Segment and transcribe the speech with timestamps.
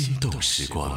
[0.00, 0.90] 心动时光，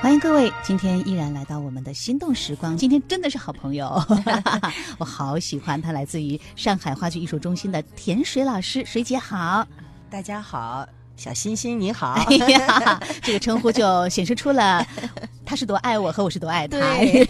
[0.00, 2.74] 欢迎各位，今天依然来到我们的心动时光。
[2.74, 4.02] 今天真的是好朋友，
[4.96, 9.68] 我好喜欢他，来自于上海话剧艺术中心的田水老师，水姐好，
[10.08, 14.82] 大家好，小欣欣你好，哎呀，这个称呼就显示出了
[15.50, 16.78] 他是多爱我和我是多爱他。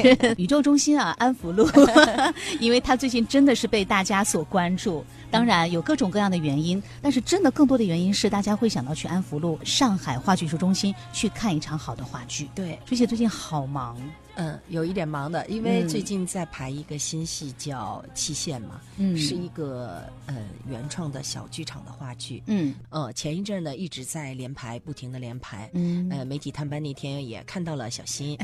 [0.36, 1.66] 宇宙中心啊，安福路，
[2.60, 5.02] 因为他最近真的是被大家所关注。
[5.30, 12.50] 当然有各种各样的原因，但是真的更多的原因是大家会想到去安福路上海话剧艺术中心去看一场好的话剧。
[12.54, 13.96] 对，朱姐最近好忙。
[14.36, 20.34] 嗯，有一点忙的，因为最近在排一个新戏叫《期限》嘛，嗯，是一个呃
[20.66, 28.38] 原创的小剧场的话剧，嗯，呃，前一阵呢一直在连排，不停的连排，嗯，呃，媒体探班那天也看到了小新，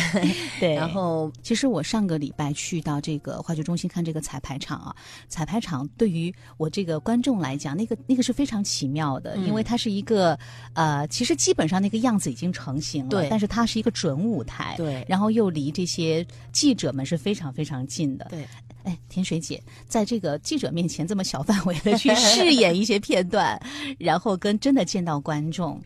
[0.58, 4.96] 对，然后其实我上个礼拜去到这个话剧中心看这个彩排场啊，
[5.28, 10.38] 彩排场对于我这个观众来讲，那个那个是非常奇妙的，因为它是一个
[10.72, 15.41] 呃，其实基本上那个样子已经成型了，对，但是它是一个准舞台，对，然后又。
[15.42, 18.26] 又离这些记者们是非常非常近的。
[18.30, 18.46] 对，
[18.84, 23.60] 哎，田水姐在这个记者面前这么小范围的去 饰演一些片段，
[23.98, 25.80] 然后跟真的见到观众，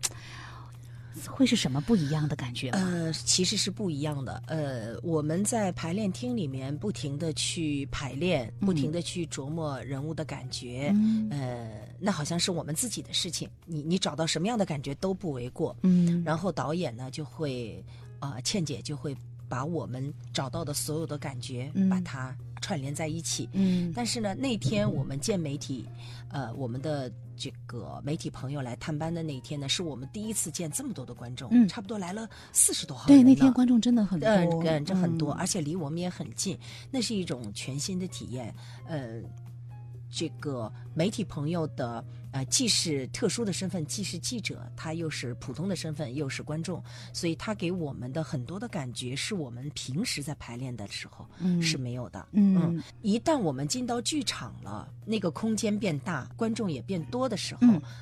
[1.27, 2.79] 会是什么不一样的感觉吗？
[2.79, 4.43] 呃，其实是不一样的。
[4.47, 10.95] 呃，我们在排练厅里面不停的去排练，不停的去琢磨人物的感觉。
[11.31, 13.49] 呃，那好像是我们自己的事情。
[13.65, 15.75] 你你找到什么样的感觉都不为过。
[15.83, 17.83] 嗯，然后导演呢就会，
[18.21, 19.17] 呃，倩姐就会。
[19.49, 23.49] 把我们找到的所有的感觉，把它串联在一起。
[23.53, 25.89] 嗯，但是呢，那天我们见媒体，
[26.29, 33.07] 呃，我们的这个媒体朋友来探班的那一天呢，是我们第一次见这么多的观众，嗯，差不多来了四十多号。
[33.07, 36.59] 对，那天观众真的很多，嗯，这很多，而且离我们也很近，
[36.91, 38.55] 那是一种全新的体验，
[38.87, 39.21] 呃。
[40.09, 42.03] 这个媒体朋友的
[42.37, 46.85] 呃，既是特殊的身份，既是记者，他又是普通的身份，又是观众，
[47.15, 51.27] 所以他给我们的很多的感觉，是我们平时在排练的时候
[51.63, 52.29] 是没有的。
[52.33, 57.61] 嗯，一旦我们进到剧场了，那个空间变大，观众也变多的时候，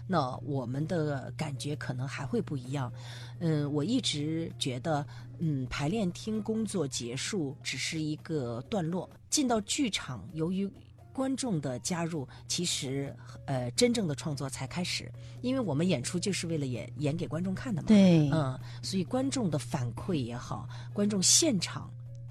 [0.09, 2.92] 那我们的感觉可能还会不一样。
[3.38, 5.06] 嗯，我一直觉得，
[5.38, 10.69] 嗯，排练厅工作结束只是一个段落，进到剧场，由于
[11.14, 13.14] 观众的加入，其实
[13.47, 15.10] 呃，真正的创作才开始，
[15.41, 17.88] 因为我们演出就是为了演演给观众看的嘛。
[17.88, 21.91] 对，嗯，所以观众的反馈也好，观众现场。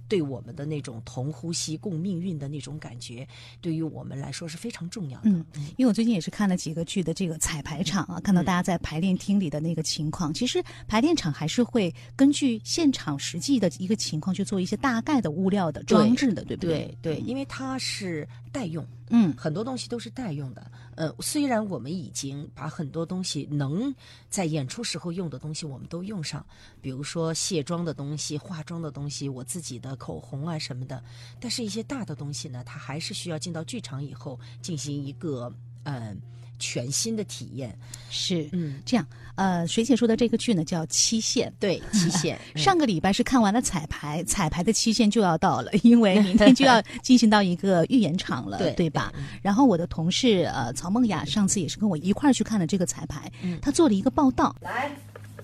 [0.09, 3.27] 对我们的那种同呼吸共命运的那种感觉，
[3.61, 5.29] 对于我们来说是非常重要的。
[5.29, 5.43] 嗯，
[5.75, 16.95] 因为我最近也是看了几个剧的这个彩排场啊，看到大家在排练厅里的那个情况，其实排练场还是会根据现场实际的一个情况去做一些大概的物料的装置的，对不对？
[17.01, 18.87] 对，因为它是代用。
[19.09, 20.71] 嗯，很多东西都是代用的。
[20.95, 23.93] 呃，虽然我们已经把很多东西能
[24.29, 26.45] 在演出时候用的东西我们都用上，
[26.81, 31.03] 比如说卸妆的东西、化妆的东西、我自己的口红啊什么的，
[31.39, 35.51] 但是一些大的东西呢，它还是需要进到剧场以后进行一个
[35.83, 36.21] 嗯。
[36.63, 37.77] 全新的体验
[38.09, 42.39] 是，嗯，这样，呃，水姐说的这个剧呢叫《期限》，对，《期限》。
[42.57, 49.11] 上个礼拜是看完了彩排，彩排的期限就要到了， 因为明天就要进行到一个预演场了，对吧？
[49.41, 53.29] 然后我的同事呃曹梦雅上次也是跟我一块儿去看了这个彩排，
[53.61, 54.89] 她做了一个报道，来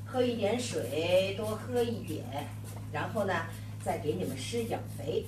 [0.05, 2.23] 喝一点水，多喝一点，
[2.93, 3.33] 然后呢
[3.83, 5.25] 再给你们施养肥，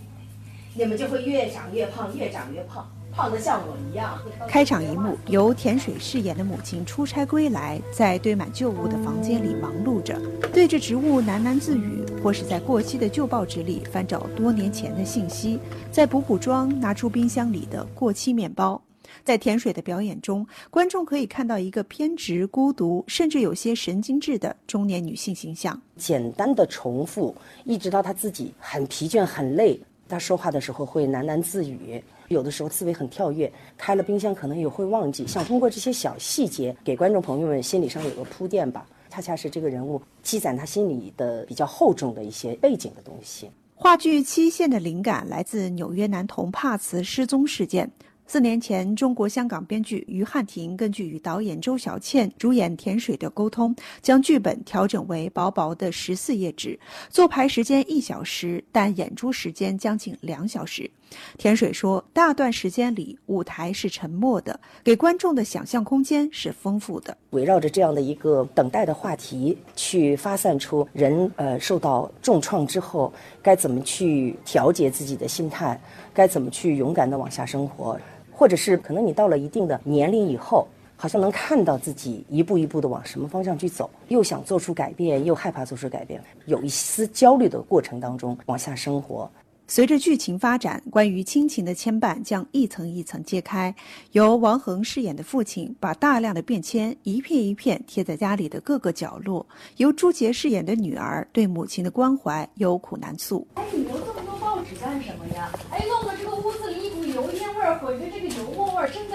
[0.74, 2.90] 你们就会越长越胖，越长越胖。
[3.12, 4.18] 胖的像我一样。
[4.48, 10.20] 开场一幕由田水饰演的母亲出差归来，在堆满旧物的房间里忙碌着，
[10.54, 15.60] 对着植物喃喃自语，或是在过期的旧报纸里翻找多年前的信息，
[15.92, 18.82] 再补补妆，拿出冰箱里的过期面包。
[19.26, 25.80] 在田水的表演中，观众可以看到一个偏执、孤独，甚至有些神经质的中年女性形象。
[25.98, 27.36] 简单的重复，
[27.66, 32.02] 一直到她自己很疲倦、很累，她说话的时候会喃喃自语。
[32.32, 35.28] 有的时候思维很跳跃，开了冰箱可能也会忘记。
[35.28, 43.50] 想通过这些小细节给观众朋友们心理上有个铺垫吧，恰恰是这个人物积攒他心里的比较厚重的一些背景的东西。
[43.76, 47.92] 话剧《期限》的灵感来自纽约男童帕茨失踪事件。
[48.28, 56.80] 四年前，中国香港编剧于汉庭根据与导演周小倩、主演田水的沟通，将剧本调整为薄薄的十四页纸，
[57.10, 60.90] 做排时间一小时，但演出时间将近两小时。
[61.38, 67.16] 田水说，大段时间里，舞台是沉默的，给观众的想象空间是丰富的。
[67.32, 73.12] 围绕着这样的一个等待的话题，去发散出人呃受到重创之后
[73.42, 75.80] 该怎么去调节自己的心态，
[76.14, 78.00] 该怎么去勇敢的往下生活。
[78.32, 89.30] 或者是可能你到了一定的年龄以后，好像能看到自己一步一步的往什么方向去走，又想做出改变，又害怕做出改变，有一丝焦虑的过程当中往下生活。
[89.74, 93.74] 随着剧情发展，关于亲情的牵绊将一层一层揭开。
[94.12, 99.46] 由王恒饰演的父亲把大量的便签一片一片贴在家里的各个角落；
[99.78, 103.48] 由朱杰饰演的女儿对母亲的关怀有苦难诉。
[103.54, 105.50] 哎，你留这么多报纸干什么呀？
[105.72, 109.08] 哎，弄得这个屋子里一股油烟味儿，混着这个油墨味儿，真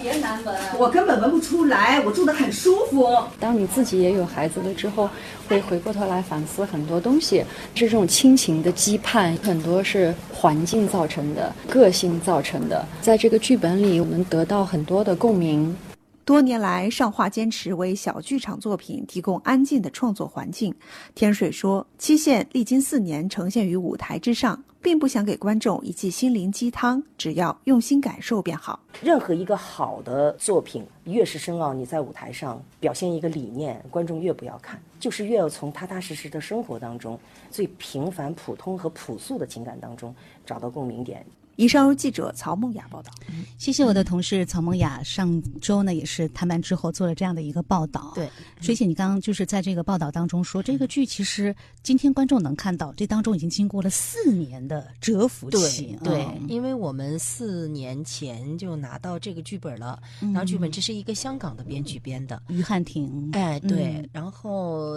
[0.00, 0.54] 别难闻。
[0.78, 3.06] 我根本闻不出来，我住得很舒服。
[3.38, 5.08] 当你自己也有孩子了之后，
[5.48, 12.84] 会回过头来反思很多东西，是这种亲情的羁绊，很多是环境造成的、个性造成的。
[13.00, 15.76] 在这个剧本里，我们得到很多的共鸣。
[16.24, 20.74] 多年来，上画坚持为小剧场作品提供安静的创作环境。
[21.14, 28.80] 天水说，期限历经四年呈现于舞台之上，并不想给观众一剂心灵鸡汤，只要用心感受便好。
[29.02, 37.20] 任何一个好的作品，越是深奥，你在舞台上表现一个理念，观众越不要看，就是越要从踏踏实实的生活当中，
[37.50, 40.14] 最平凡、普通和朴素的情感当中
[40.46, 41.22] 找到共鸣点。
[41.58, 43.12] 以上由记者曹梦雅报道。
[43.58, 48.12] 谢谢我的同事曹梦雅，上周呢也是谈完之后做了这样的一个报道。
[48.14, 51.52] 对，水姐，你刚刚就是在这个报道当中说，这个剧其实
[51.82, 55.98] 今天观众能看到，这当中已经经过了四年的蛰伏期。
[56.04, 62.40] 对，嗯因为我们四年前就拿到这个剧本了，然后剧本这是一个香港的编剧编的。
[62.46, 64.92] 于汉庭，哎，对，嗯然后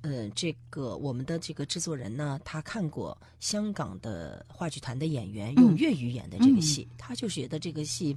[0.00, 8.16] 呃，这个我们的这个制作人呢，他看过香港的话剧团的演员用嗯粤语演的这个戏，他就觉得这个戏，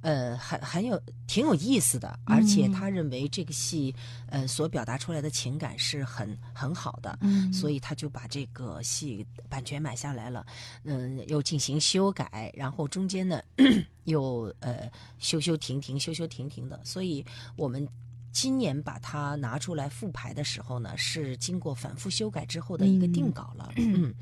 [0.00, 3.94] 呃，很很有挺有意思的，而且嗯他认为这个戏
[4.28, 7.52] 呃所表达出来的情感是很很好的，嗯。
[7.52, 10.44] 所以他就把这个戏版权买下来了，
[10.84, 13.40] 嗯，又进行修改，然后中间呢
[14.04, 17.24] 又呃修修停停，修修停停的，所以
[17.56, 17.88] 我们。
[18.32, 24.14] 今年把它拿出来复排的时候呢，是经过反复修改之后的一个定稿了，嗯，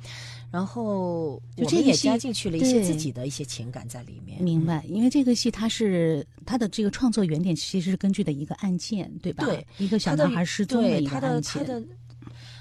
[0.50, 9.44] 然后我们也加进去了一些自己的一些情感在里面，明白，因为这个戏它是它的这个创作原点其实是根据的一个案件，对吧？
[9.44, 11.52] 对，一个小男孩失踪的一个对他的案件。
[11.52, 11.84] 他的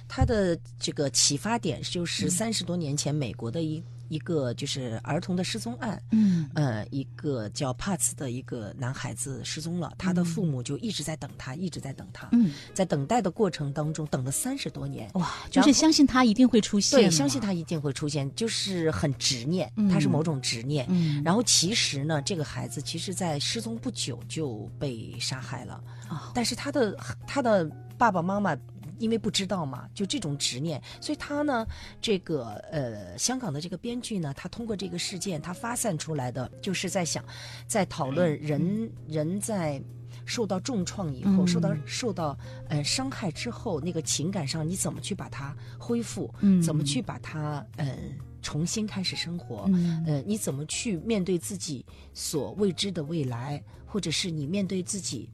[0.10, 6.50] 他的这个启发点嗯就是三十多年前美国的一一个就是儿童的失踪案，嗯。
[6.54, 19.90] 呃，一个叫帕茨的一个男孩子失踪了，他的父母就一直在等他，一直在等他，嗯，在等待的过程当中等了三十多年，哇，就是相信他一定会出现，对，相信他一定会出现，就是很执念，嗯。
[19.90, 20.86] 他是某种执念。
[20.90, 21.22] 嗯。
[21.24, 26.32] 然后其实呢，这个孩子其实在失踪不久就被杀害了，哦。
[26.34, 28.58] 但是他的他的爸爸妈妈。
[29.00, 31.66] 因为不知道嘛，就这种执念，所以他呢，
[32.02, 37.24] 这个呃，香港的这个编剧呢，他通过这个事件，他发散出来的，就是在想，
[37.68, 39.82] 在讨论人人在
[40.26, 41.48] 受到重创以后，嗯。
[41.48, 42.38] 受到受到
[42.70, 46.62] 呃伤害之后，那个情感上你怎么去把它恢复，嗯。
[46.62, 47.98] 怎么去把它呃
[48.42, 50.04] 重新开始生活，嗯。
[50.06, 55.30] 呃，你怎么去面对自己所未知的未来，或者是你面对自己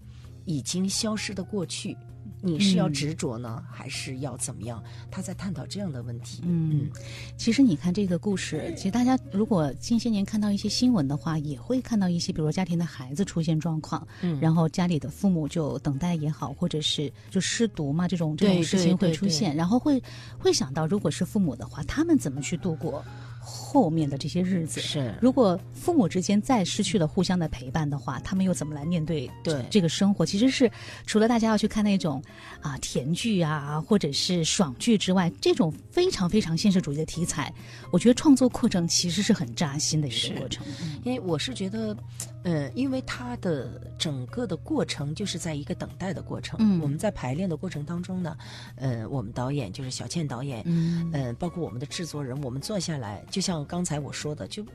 [0.45, 1.97] 已经消失的过去，
[2.45, 4.83] 你是要嗯执着呢，还是要怎么样？
[5.09, 6.41] 他在探讨这样的问题。
[6.45, 6.89] 嗯，
[7.37, 20.03] 其实你看这个故事，其实大家如果近些年看到一些新闻的话，也会看到一些，比如说家庭的孩子出现状况，嗯然后家里的父母就等待也好，或者是就失独嘛，这种这种事情会出现，然后会
[20.37, 23.03] 会想到，如果是父母的话，他们怎么去度过
[23.43, 24.79] 后面的这些日子？
[24.79, 30.25] 是如果父母之间再失去了互相的陪伴的话，他们又怎么来面对对这个生活？
[30.25, 30.71] 其实是
[31.05, 32.23] 除了大家要去看那种
[32.61, 37.53] 啊甜剧啊，或者是爽剧之外，这种非常非常现实主义的题材，
[37.91, 40.65] 我觉得创作过程其实是很扎心的一个过程。
[40.81, 41.95] 嗯因为我是觉得，
[42.43, 46.57] 呃，因为它的整个的过程就是在一个等待的过程。
[46.61, 48.37] 嗯我们在排练的过程当中呢，
[48.75, 54.65] 呃，我们导演就是小倩导演，嗯呃，包括我们的制作人，我们坐下来，就像刚才我说的，就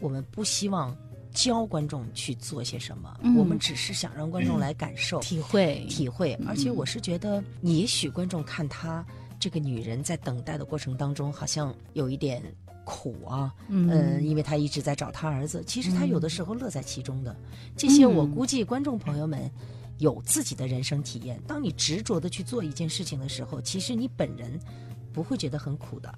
[0.00, 0.96] 我们不希望
[1.32, 6.38] 教观众去做些什么，嗯我们只是想让观众来感受、体会体会。
[6.46, 9.04] 而且我是觉得，也许观众看她
[9.38, 12.42] 这个女人在等待的过程当中，好像有一点
[12.86, 17.36] 苦啊，嗯呃因为他一直在找他儿子，其实他有的时候乐在其中的。
[17.76, 19.50] 这些我嗯估计观众朋友们。
[19.98, 21.40] 有自己的人生体验。
[21.46, 24.60] 当你执着的去做一件事情的时候，其实你本人
[25.10, 26.14] 不会觉得很苦的。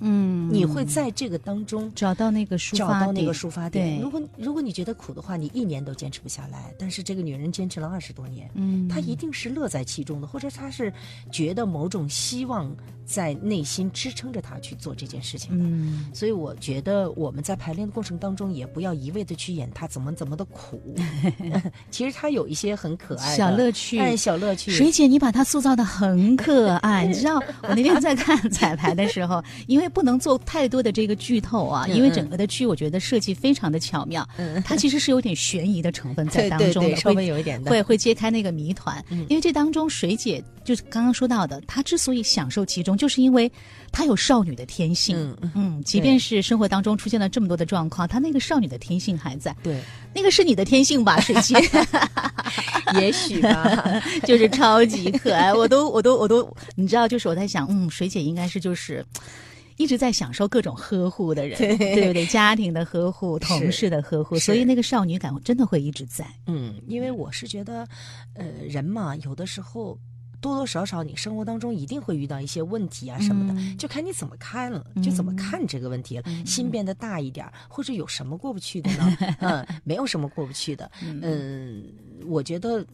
[0.00, 3.96] 嗯，你会在这个当中找到那个抒找发点到那个抒发点。
[3.96, 6.74] 对如果如果你觉得苦的话，你一年都坚持不下来。
[6.78, 10.92] 但是这个女人坚持了二十多年，嗯，她一定是乐在其中的，或者她是
[11.30, 12.74] 觉得某种希望
[13.04, 15.64] 在内心支撑着她去做这件事情的。
[15.64, 20.94] 嗯所以我觉得我们在排练的过程当中，也不要一味的去演她怎么怎么的苦，
[21.90, 24.70] 其实她有一些很可爱的小乐趣哎，小乐趣。
[24.70, 27.06] 水姐，你把她塑造的很可爱。
[27.06, 34.26] 你知道，我那天在看彩排的时候，因为不能做太多的这个剧透啊，因为整个的剧我觉得设计非常的巧妙，
[34.64, 43.50] 它其实是有点悬疑的成分在当中的， 稍微有一点的，会会揭开那个谜团，嗯因为这当中水姐就是刚刚说到的，她之所以享受其中，就是因为
[43.92, 45.16] 她有少女的天性。
[45.16, 49.54] 嗯嗯，嗯，即便是生活当中出现了这么多的状况，她那个少女的天性还在。
[49.62, 49.80] 对，
[50.14, 51.54] 那个是你的天性吧，水姐？
[53.00, 54.02] 也许吧。
[54.24, 59.04] 就是超级可爱，我都我都我都，你知道，就是我在想，嗯，水姐应该是就是。
[59.76, 62.26] 一直在享受各种呵护的人，对不对？
[62.26, 66.26] 家庭的呵护，同事的呵护，所以那个少女感真的会一直在。
[66.46, 67.86] 嗯，因为我是觉得，
[68.34, 69.98] 呃，人嘛，有的时候
[70.40, 76.24] 多多少少你生活当中一定会遇到一些问题啊什么的，嗯就看你怎么看了，就怎么看这个问题了。
[76.44, 79.16] 心变得大一点儿，或者有什么过不去的呢？
[79.40, 80.90] 嗯，没有什么过不去的。
[81.02, 81.84] 嗯，
[82.26, 82.84] 我觉得。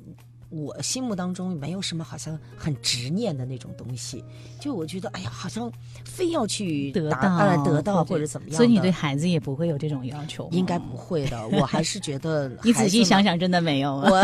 [0.52, 4.22] 我心目当中没有什么好像很执念的那种东西，
[4.60, 5.72] 就我觉得，哎呀，好像
[6.04, 11.48] 非要去得到得到或或者怎么样，所以你对孩子也不会有这种要求，应该不会的。
[11.56, 14.10] 我还是觉得你仔细想想，真的没有啊。
[14.10, 14.22] 我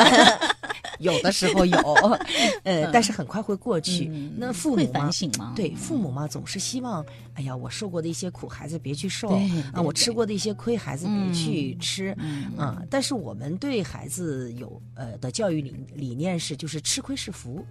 [1.00, 1.78] 有的时候有，
[2.64, 4.08] 呃，但是很快会过去。
[4.12, 5.52] 嗯那父母嘛反省吗？
[5.54, 7.04] 对，父母嘛，总是希望，
[7.35, 9.38] 哎呀，我受过的一些苦，孩子别去受对
[9.73, 12.82] 啊，对我吃过的一些亏，孩子别去嗯吃嗯啊。
[12.90, 17.64] 但是我们对孩子有呃的教育理理念是，就是吃亏是福。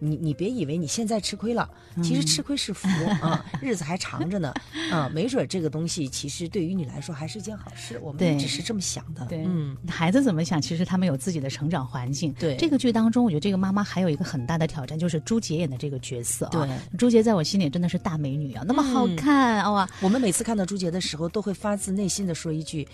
[0.00, 1.68] 你你别以为你现在吃亏了，
[2.04, 2.86] 其实嗯吃亏是福
[3.20, 4.54] 啊，日子还长着呢
[4.92, 7.98] 啊，没准这个东西其实对于你来说还是一件好事。
[8.00, 12.32] 我对们只是这么想的，对，嗯，孩子怎么想，其实他们有自己的成长环境。
[12.34, 16.50] 对这个剧当中，我觉得这个妈妈还有一个很大的挑战，就是朱杰演的这个角色啊。
[16.52, 19.90] 对，朱杰在我心里真的是大美女啊，那么好嗯看、哇！
[20.00, 22.86] 我们每次看到朱杰的时候，都会发自内心的说一句：“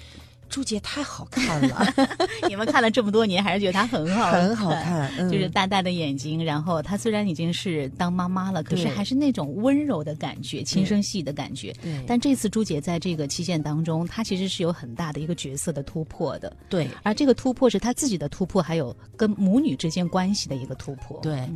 [0.55, 1.85] 朱杰太好看了，
[2.49, 4.71] 你们看了这么多年，还是觉得她很好，很好。
[4.71, 5.11] 看。
[5.19, 11.73] 嗯”就是大大的眼睛，然后她虽然已经是当妈妈了，可是还是那种温柔的感觉，轻声细的感觉。
[11.83, 21.19] 对但这次朱杰在这个期限当中，她其实是有很大的一个角色的突破的，对而这个突破是她自己的突破，还有跟母女之间关系的一个突破。
[21.21, 21.51] 对，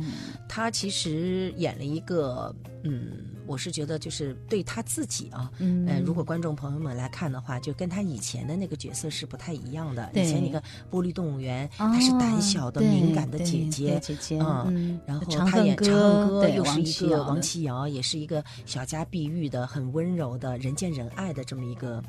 [0.49, 2.53] 她其实演了一个，
[2.83, 3.13] 嗯，
[3.49, 5.87] 我是觉得就是对他自己啊，嗯。
[5.87, 10.07] 呃，如果观众朋友们来看的话，就跟他以前的那个角色是不太一样的。
[10.13, 22.03] 以前那个玻璃动物园，她是胆小的、哦敏感的姐姐，姐姐嗯嗯，然后长她演唱歌歌，又是一个王琦瑶，也是一个小家碧玉的、很温柔的、人见人爱的这么一个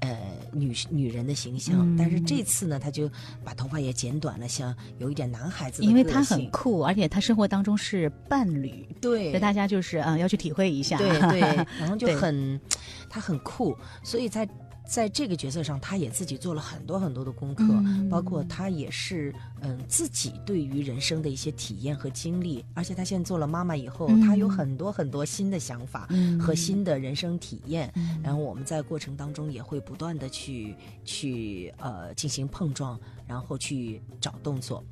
[0.00, 0.18] 呃
[0.52, 1.76] 女女人的形象。
[1.78, 3.10] 嗯但是这次呢，她就
[3.44, 10.98] 把头发也剪短了，像有一点男孩子因为她很酷，而且她生活当中是伴侣，对所以大家就是嗯要去体会一下。
[10.98, 11.40] 对对，
[11.78, 12.60] 然后就很，
[13.08, 14.48] 他很酷，所以在
[14.86, 18.08] 在这个角色上，他也自己做了很多很多的功课，嗯。
[18.08, 26.38] 包括他也是嗯自己对于人生的一些体验和经历，而且他现在做了妈妈以后，嗯他有很多很多新的想法嗯。
[26.38, 28.20] 和新的人生体验，嗯。
[28.22, 34.84] 然后我们在过程当中也会不断的去去呃进行碰撞，然后去找动作。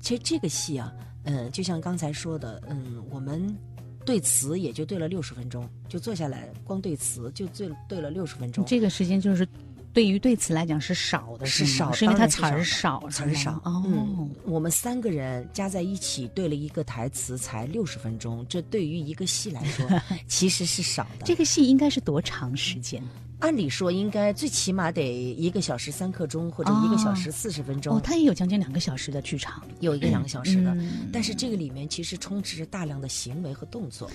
[0.00, 0.92] 其实这个戏啊，
[1.24, 3.56] 嗯，就像刚才说的，嗯，我们
[4.04, 8.64] 对词也就对了六十分钟，就坐下来光对词就对对了六十分钟。
[8.64, 9.46] 这个时间就是
[9.92, 13.52] 对于对词来讲是少的，吗是少，是因为它词儿少，词儿少。
[13.64, 19.88] 哦嗯，，我们三个人加在一起对了一个台词，才六十分钟，这对于一个戏来说
[20.26, 21.24] 其实是少的。
[21.24, 23.02] 这个戏应该是多长时间？
[23.44, 25.02] 按理说应该最起码得
[25.34, 30.74] 一个小时三刻钟，或者一个小时四十分钟，哦，它也有将近两个小时的剧场，有一个两个小时的。
[30.76, 34.10] 嗯但是这个里面其实充斥着大量的行为和动作。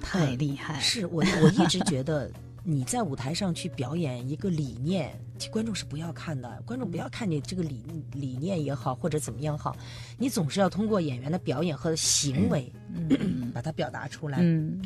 [0.00, 0.80] 太厉害了。
[0.80, 2.30] 是我我一直觉得
[2.62, 5.12] 你在舞台上去表演一个理念，
[5.50, 7.82] 观众是不要看的，观众不要看你这个理
[8.12, 9.76] 理念也好，或者怎么样好，
[10.16, 12.72] 你总是要通过演员的表演和行为，
[13.52, 14.38] 把它表达出来。
[14.40, 14.80] 嗯，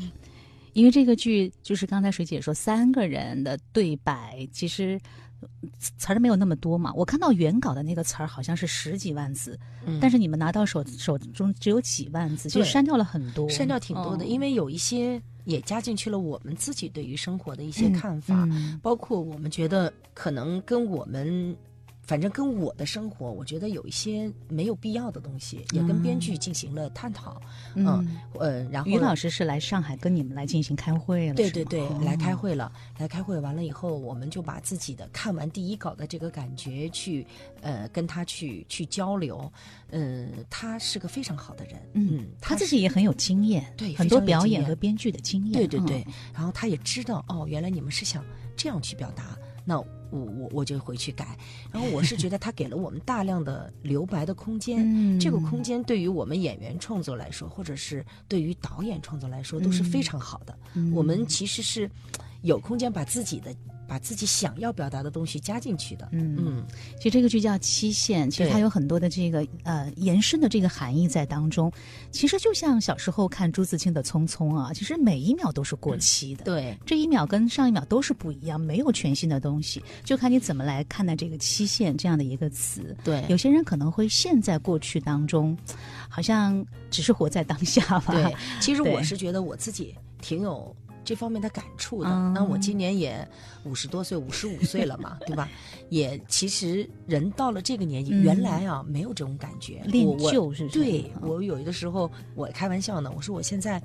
[0.73, 4.99] 因为这个剧就是刚才水姐说三个人的对白，其实
[5.39, 5.47] 呃
[5.79, 6.91] 词儿没有那么多嘛。
[6.93, 21.55] 我看到原稿的那个词儿好像是十几万字，嗯但是你们拿到手手中只有几万字，就删掉了很多，删掉挺多的，哦因为有一些也加进去了我们自己对于生活的一些看法，嗯包括我们觉得可能跟我们
[22.03, 27.41] 反正跟我的生活，我觉得有一些没有必要的东西，也跟编剧进行了探讨。
[27.75, 37.25] 嗯，呃，然后于老师是来上海跟你们来进行开会了，对对对，来开会了，来开会完了以后，我们就把自己的看完第一稿的这个感觉去，
[37.61, 39.51] 呃，跟他去去交流。
[39.91, 48.25] 嗯，他是个非常好的人，嗯，他自己也很有经验，对很多表演和编剧的经验，对对对嗯，然后他也知道哦，原来你们是想
[48.57, 49.81] 这样去表达，那
[50.13, 51.37] 我我我就回去改。
[51.71, 60.57] 然后我是觉得他给了我们大量的留白的空间，嗯这个空间对于我们演员创作来说，或者是对于导演创作来说，都是非常好的。
[60.75, 61.89] 嗯我们其实是
[62.41, 63.53] 有空间把自己的
[63.87, 66.07] 把自己想要表达的东西加进去的。
[66.11, 66.65] 嗯嗯，
[66.97, 71.71] 其实这个剧叫《期限》，其实它有很多的这个呃延伸的这个含义在当中。
[72.11, 76.43] 其实就像小时候看朱自清的《匆匆》啊，其实每一秒都是过期的。
[76.43, 82.95] 对，这一秒跟上一秒都是不一样，没有全新的东西，就看你怎么来看待这个“期限”这样的一个词。
[83.03, 85.57] 对有些人可能会陷在过去当中，
[86.09, 88.13] 好像只是活在当下吧。
[88.13, 92.09] 对，其实我是觉得我自己挺有这方面的感触的。
[92.09, 93.27] 嗯那我今年也
[93.63, 95.49] 五十多岁，五十五岁了嘛， 对吧？
[95.89, 103.81] 也其实人到了这个年纪，嗯原来啊没有这种感觉，恋我我旧是对嗯我有的时候我开玩笑呢，我说我现在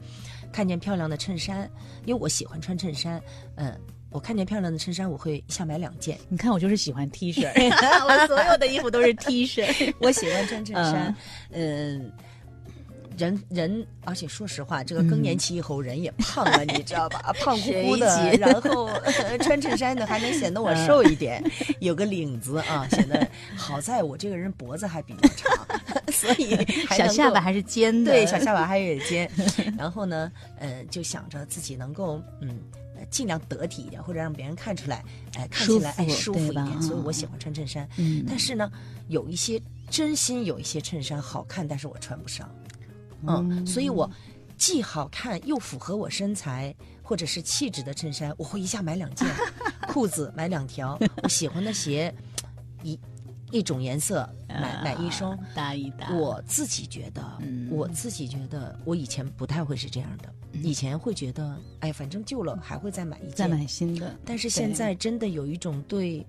[0.52, 1.70] 看见漂亮的衬衫，
[2.04, 3.20] 因为我喜欢穿衬衫，
[3.56, 3.78] 嗯。
[4.10, 6.18] 我看见漂亮的衬衫，我会一下买两件。
[6.30, 7.44] 你看我就是喜欢 T 恤，
[8.08, 9.94] 我所有的衣服都是 T 恤。
[10.00, 11.14] 我喜欢穿衬衫，
[11.52, 12.10] 嗯。
[13.18, 17.32] 人人，而且说实话，这个更年期以后人也胖了，你知道吧？
[17.44, 21.42] 胖乎乎的，然后、呃穿衬衫呢还能显得我瘦一点，
[21.80, 25.66] 有个领子啊，显得好在我这个人脖子还比较长，
[26.12, 26.56] 所以
[26.96, 29.30] 小下巴还是尖的，对，小下巴还有点尖。
[29.76, 32.60] 然后呢，呃，就想着自己能够嗯。
[33.00, 35.04] 呃尽量得体一点，或者让别人看出来，
[35.36, 37.88] 哎、看起来哎舒服一点，所以我嗯喜欢穿衬衫。
[37.96, 38.68] 嗯但是呢，
[39.06, 42.52] 有一些真心有一些衬衫好看，但是我穿不上。
[43.26, 44.10] 嗯，所以我
[44.56, 49.26] 既好看又符合我身材或者是气质的衬衫，我会一下买两件，
[49.88, 52.14] 裤子买两条， 我喜欢的鞋
[52.82, 52.98] 一
[53.50, 55.38] 一种颜色买买一双。
[55.54, 56.12] 搭一搭。
[56.14, 57.68] 我自己觉得，嗯。
[57.70, 60.32] 我自己觉得，我以前不太会是这样的。
[60.62, 66.26] 以前会觉得，哎，反正旧了还会再买一件，再买新的，但是现在真的有一种对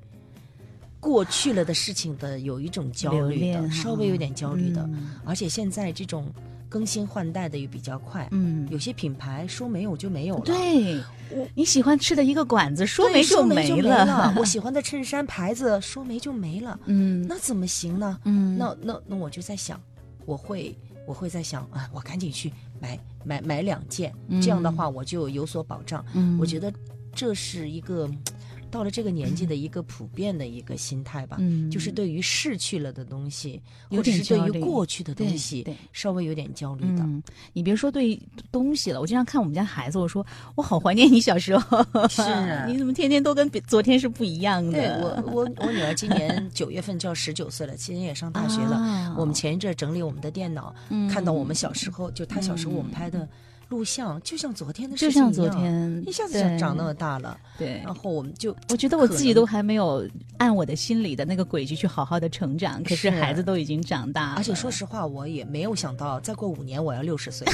[1.00, 5.12] 过去了的事情的有一种焦虑的，稍微有点焦虑的，嗯。
[5.26, 6.32] 而且现在这种
[6.70, 10.98] 更新换代的也比较快，嗯有些品牌说没有就没有了，对，
[11.32, 14.06] 我你喜欢吃的一个馆子，说，没就没了。
[14.06, 14.34] 了。
[14.38, 18.20] 我喜欢的衬衫牌子说没就没了，嗯那怎么行呢？
[18.26, 19.82] 嗯那那那我就在想，
[20.26, 20.78] 我会
[21.08, 26.06] 我会在想啊，我赶紧去买买买两件，这样的话我就有所保障。
[26.14, 26.72] 嗯我觉得
[27.14, 28.10] 这是一个。
[28.72, 37.04] 到了这个年纪的一个普遍的一个心态吧，嗯就是对于逝去了的东西，或者是对于过去的东西，稍微有点焦虑的。
[37.04, 37.22] 嗯，
[37.54, 38.20] 你别说对
[38.52, 44.72] 东西了，我经常看我们家孩子，我说我好怀念你小时候，是啊 你怎么天天都跟别昨天是不一样的？
[44.72, 48.76] 对我，我我女儿今年 九月份就要十九岁了，今年也上大学了。
[48.78, 53.28] 啊我们前一阵整理我们的电脑，嗯看到我们小时候，就她小时候我们拍的
[53.70, 57.38] 录像，就像昨天的事就像情一样，昨天一下子对长长那么大了。
[57.58, 67.48] 对然后我们就，我觉得我自己都还没有按我的心里的那个轨迹去好好的成长，可是是孩子都已经长大了，而且说实话，我也没有想到，再过五年我要六十岁。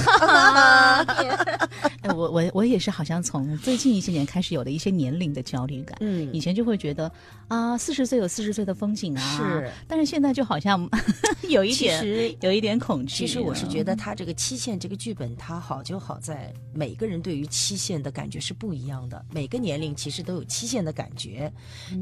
[2.01, 5.97] 哎，我我我也是，好像从最近一些年开始有了一些年龄的焦虑感。
[6.01, 7.11] 嗯以前就会觉得
[7.47, 10.87] 啊，四十岁有四十岁的风景啊，是，但是现在就好像
[11.49, 13.15] 有一点其实有一点恐惧。
[13.15, 21.51] 其实我是觉得，他这个期限这个剧本，他好就好在每个人对于期限的感觉是不一样的，每个年龄其实都有期限的感觉。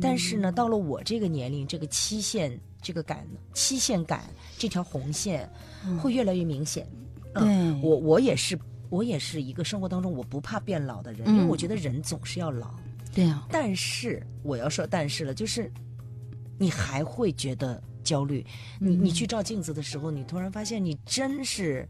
[0.02, 4.24] 但是呢，到了我这个年龄，这个期限这个感期限感
[4.58, 5.50] 这条红线
[6.02, 6.88] 会越来越明显。
[7.36, 8.60] 对嗯我我也是。
[8.90, 12.76] 我也是一个生活当中我不怕变老的人，因为嗯我觉得人总是要老。
[13.12, 15.72] 对啊，但是我要说但是了，就是
[16.60, 18.46] 你还会觉得焦虑。
[18.80, 21.90] 你嗯你去照镜子的时候，你突然发现你真是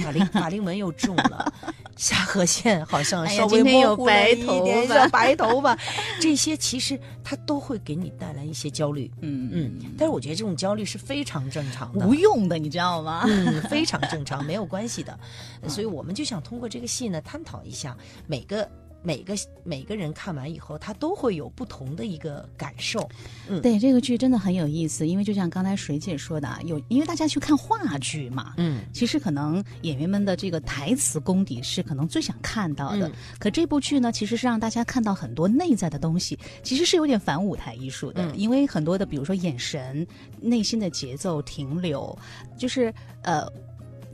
[0.00, 1.52] 法令 法令纹又重了，
[1.96, 5.76] 下颌线好像稍微模糊一点小白头发，
[6.18, 9.10] 这些其实它都会给你带来一些焦虑。
[9.20, 12.14] 嗯嗯，但是我觉得这种焦虑是非常正常的无。
[12.22, 13.24] 用的，你知道吗？
[13.26, 15.18] 嗯，非常正常，没有关系的。
[15.68, 17.96] 所以我们就想通过这个戏呢，探讨一下
[18.28, 18.68] 每个
[19.02, 19.34] 每个
[19.64, 23.08] 每个人看完以后，他都会有不同的一个感受。
[23.48, 33.08] 嗯，对这个剧真的很有意思，因为就像刚才水姐说的，有因为大家去看话剧嘛，嗯，其实可能演员们的这个台词功底是可能最想看到的。
[33.08, 40.06] 嗯可这部剧呢，其实是让大家看到很多内在的东西，其实是有点反舞台艺术的，嗯因为很多的比如说眼神、
[40.40, 42.16] 内心的节奏停留，
[42.56, 43.46] 就是呃。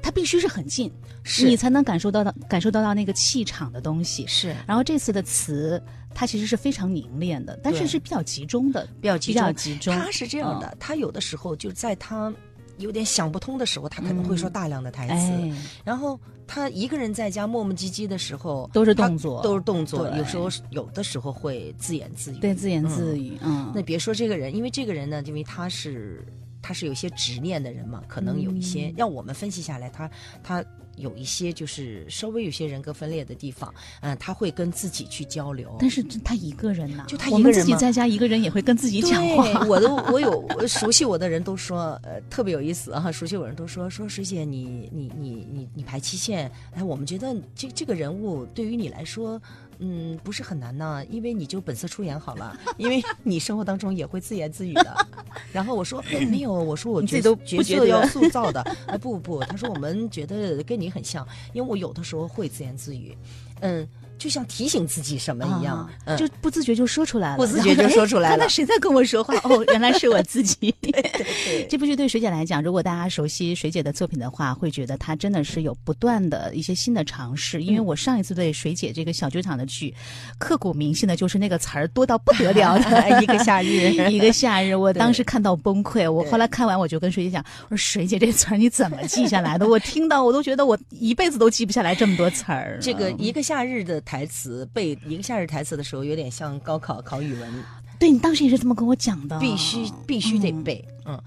[0.03, 4.27] 它必须是很近，是你才能感受到到感受到到那个气场的东西。
[4.27, 5.83] 是然后这次的词，
[6.15, 9.55] 它其实是非常凝练的，但是是比较集中的，比较集比较中。
[9.55, 9.95] 集中。
[9.95, 12.33] 他是这样的，嗯他有的时候就在他
[12.79, 15.15] 有点想不通的时候，他可能会说大量的台词。
[15.15, 15.53] 哎，
[15.85, 20.09] 然后他一个人在家磨磨唧唧的时候，都是他动作都是动作。
[20.09, 22.37] 对有时候有的时候会自言自语。
[22.39, 26.25] 对，自言自语，嗯，那别说这个人，因为这个人呢，因为他是
[26.69, 30.11] 他是有些执念的人嘛，可能有一些、嗯让我们分析下来，他
[30.43, 30.63] 他
[30.97, 35.75] 有一些就是稍微有些人格分裂的地方，嗯，他会跟自己去交流。
[35.81, 39.65] 但是他一个人呐，就他一我们自己在家一个人也会跟自己讲话。
[39.65, 43.11] 我都我有我熟悉我的人都说，呃，特别有意思啊。
[43.11, 49.41] 熟悉我的人都说说水姐，你你你你你排期限，哎，我们觉得这这个人物对于你来说。
[49.81, 55.07] 嗯，不是很难呢，因为你就本色出演好了， 因为你生活当中也会自言自语的。
[55.53, 58.61] 然后我说没有，我说我角你自己都角不觉得色要塑造的。
[58.87, 63.17] 哎，不不不，他说我们觉得跟你很像，因为我有的时候会自言自语，
[63.61, 63.89] 嗯，
[64.19, 69.35] 就像提醒自己什么一样，就不自觉就说出来了，不自觉就说出来了然后哎刚才谁在跟我说话？
[69.45, 70.75] 哦，原来是我自己。
[70.81, 77.63] 对这部剧对水姐来讲，如果大家熟悉水姐的作品的话，会觉得她真的是有不断的一些新的尝试。
[77.63, 79.95] 因为我上一次对水姐这个小剧场的剧，
[80.39, 86.11] 刻骨铭心的就是那个词儿多到不得了的一个夏日一个夏日，我当时看到崩溃。
[86.11, 89.69] 我后来看完，我就跟水姐讲，我说水姐这词儿你怎么记下来的？
[89.69, 92.79] 我听到我都觉得我一辈子都记不下来这么多词儿。
[92.81, 97.53] 这个嗯一个夏日的台词背宁夏日台词的时候，有点像高考考语文，
[97.99, 101.23] 对你当时也是这么跟我讲的，必须必须得嗯背，嗯。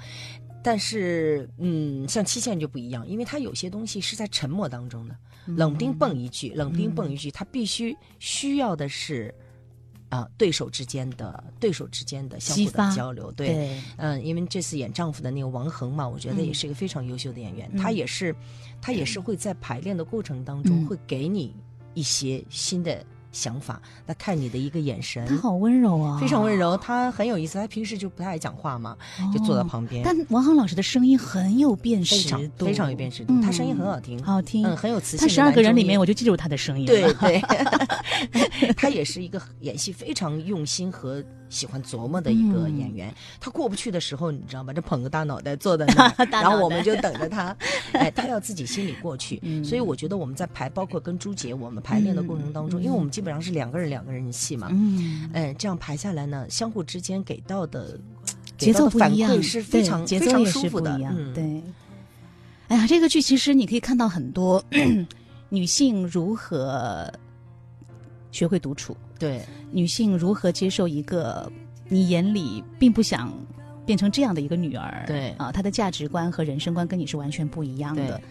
[0.63, 5.15] 但是，嗯，像期限就不一样，因为他有些东西是在沉默当中的，
[5.45, 5.55] 嗯。
[5.57, 9.31] 冷冰蹦一句，冷冰蹦一句，它必须需要的是，
[10.09, 13.81] 啊、对手之间的对手之间的相互的交流，对，对。
[13.97, 17.79] 嗯，因为这次演丈夫的那个王恒嘛，我觉得也嗯是一个非常优秀的演员，嗯。
[17.79, 18.35] 他也是，
[18.81, 20.85] 他也是会在排练的过程当中嗯。
[20.87, 21.55] 会给你
[21.93, 28.97] 一些新的想法，那看你的一个眼神，他好温柔啊，非常温柔，他很有意思，他平时就不太爱讲话嘛，
[29.33, 35.19] 就坐在哦旁边，但王航老师的声音很有辨识非常度，非常有辨识度，他声音很好听，好听，嗯，很有磁性。
[35.19, 36.91] 他十二个人里面，我就记住他的声音了。
[36.91, 37.41] 对对，
[38.75, 43.13] 他也是一个演戏非常用心和喜欢琢磨的一个嗯演员。
[43.39, 44.73] 他过不去的时候，你知道吗？
[44.73, 47.55] 这捧个大脑袋坐在那儿， 然后我们就等着他。
[47.93, 49.39] 哎，他要自己心里过去。
[49.43, 57.99] 嗯所以我觉得我们在排，包括跟朱杰我们排练的过程当中，嗯因为我们基本上是两个人两个人戏嘛，嗯，哎，这样排下来呢，相互之间给到的
[58.57, 60.97] 节奏反馈是非常非常舒服的
[61.35, 61.61] 对。
[62.69, 64.63] 哎呀，这个剧其实你可以看到很多
[65.49, 67.11] 女性如何
[68.31, 69.41] 学会独处，对
[69.71, 71.51] 女性如何接受一个
[71.87, 73.31] 你眼里并不想
[73.85, 78.21] 变成这样的一个女儿，对啊，她的价值观和人生观跟你是完全不一样的。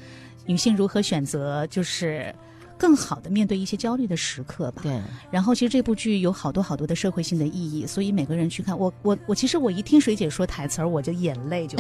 [0.47, 2.35] 女性如何选择就是
[2.79, 4.81] 更好的面对一些焦虑的时刻吧？
[4.83, 11.79] 对，然后其实这部剧有好多好多的社会性的意义，所以每个人去看，我我我其实我一听水姐说台词儿，我就眼泪就，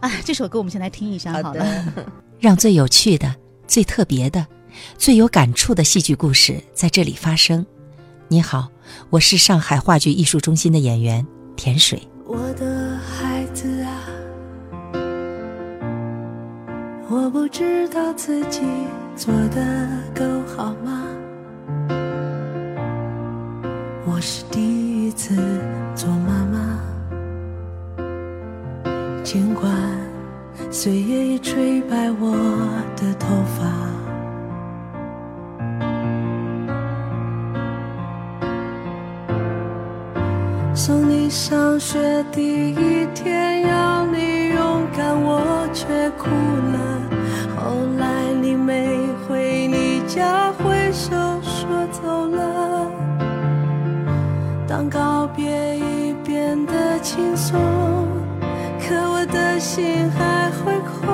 [0.00, 1.52] 哎， 这首歌我们先来听一下好。
[1.52, 1.84] 的。
[2.38, 3.34] 让最有趣的、
[3.66, 4.46] 最特别的、
[4.98, 7.64] 最有感触的戏剧故事在这里发生。
[8.28, 8.68] 你好，
[9.10, 12.00] 我是上海话剧艺术中心的演员田水。
[12.26, 13.90] 我的孩子啊，
[17.08, 18.60] 我不知道自己
[19.16, 20.24] 做的够
[20.56, 21.06] 好吗？
[24.06, 25.34] 我是第一次
[25.94, 26.80] 做妈妈，
[29.24, 29.72] 尽管
[30.70, 32.30] 岁月已吹白我
[32.96, 33.26] 的头
[33.58, 33.79] 发。
[40.82, 46.30] 送你上学第一天，要你勇敢，我却哭
[46.72, 46.78] 了。
[47.54, 48.96] 后来你没
[49.28, 51.10] 回你家，挥手
[51.42, 52.90] 说走了。
[54.66, 57.60] 当告别已变得轻松，
[58.80, 61.12] 可我的心还会空。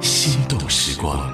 [0.00, 1.33] 心动时光。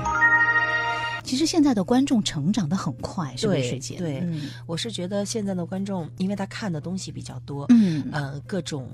[1.40, 3.96] 其实现在的观众成长的很快，是不是对水姐？
[3.96, 4.50] 对嗯。
[4.66, 8.07] 我是觉得现在的观众，因为他看的东西比较多，嗯。
[8.12, 8.90] 呃，各种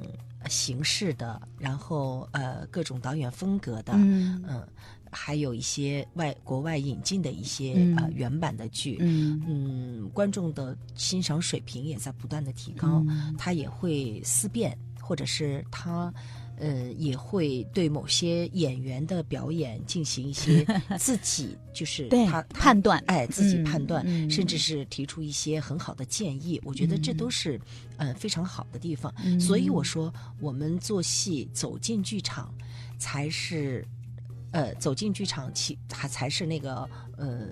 [0.49, 4.41] 形式的，然后呃，各种导演风格的，嗯。
[4.47, 4.65] 嗯，
[5.11, 7.97] 还有一些外国外引进的一些、嗯。
[7.97, 9.43] 呃原版的剧，嗯。
[9.45, 13.35] 嗯，观众的欣赏水平也在不断的提高，嗯。
[13.37, 16.15] 他也会思辨，或者是他。
[16.59, 20.67] 呃，也会对某些演员的表演进行一些
[20.99, 26.61] 自己就是对他他判断哎，自己嗯判断，嗯甚至是提出一些很好的建议。
[26.65, 27.61] 我觉得这都是
[27.97, 29.13] 呃非常好的地方。
[29.41, 32.55] 所以我说，我们做戏走进剧场，
[32.99, 33.87] 才是
[34.53, 37.49] 呃走进剧场其还才是那个呃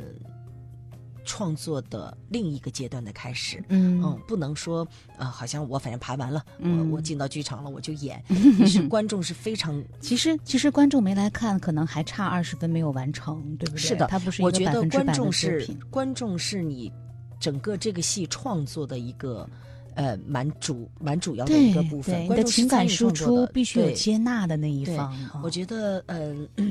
[1.24, 3.62] 创作的另一个阶段的开始。
[3.68, 8.22] 嗯嗯，不能说呃，好像我反正排完了，嗯我我进到剧场了，我就演。
[8.58, 13.78] 其实观众是非常 其实其实观众没来看，可能还差二十分没有完成，对不对？
[13.78, 15.78] 是的，他不是一个我觉得观百分之百的作众是品。
[15.90, 16.92] 观众是你
[17.40, 19.48] 整个这个戏创作的一个
[19.94, 22.28] 呃蛮主蛮主要的一个部分。
[22.28, 25.12] 的情感输出必须有接纳的那一方。
[25.12, 26.64] 啊我觉得，嗯、呃，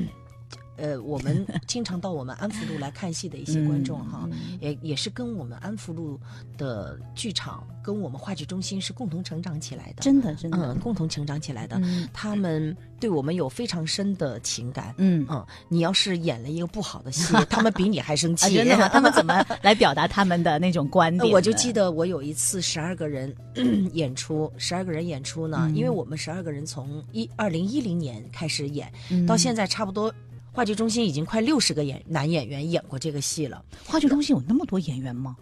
[1.04, 6.18] 我们经常到我们安福路来看戏的一些观众哈，嗯也也是跟我们安福路
[6.58, 11.78] 的剧场跟我们话剧中心是共同成长起来的，真的真的嗯，共同成长起来的。
[11.82, 14.94] 嗯他们对我们有非常深的情感。
[14.98, 18.54] 嗯嗯，你要是演了一个不好的戏， 他们比你还生啊，气。
[18.54, 18.88] 真的吗？
[18.92, 23.34] 他们怎么来表达他们的那种观点我就记得我有一次十二个人
[23.92, 30.12] 演出，十二个人演出呢，嗯因为我们十二个人从一二零一零年开始演，嗯到现在差不多。
[30.54, 35.36] 话剧中心已经快六十个演男演员演过这个戏了，话剧中心有那么多演员吗？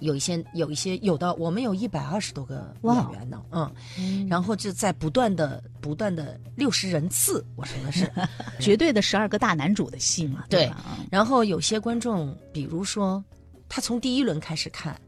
[0.00, 8.08] 有一些有一些有的，我们有一百二十多个演员呢，嗯，然后就在不断的不断的六十人次，我说的是，
[8.60, 10.70] 绝对的十二个大男主的戏嘛，对。
[11.10, 13.24] 然后有些观众，比如说
[13.68, 15.00] 他从第一轮开始看，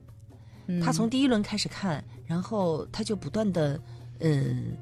[0.66, 3.80] 嗯他从第一轮开始看，然后他就不断的，
[4.18, 4.76] 嗯，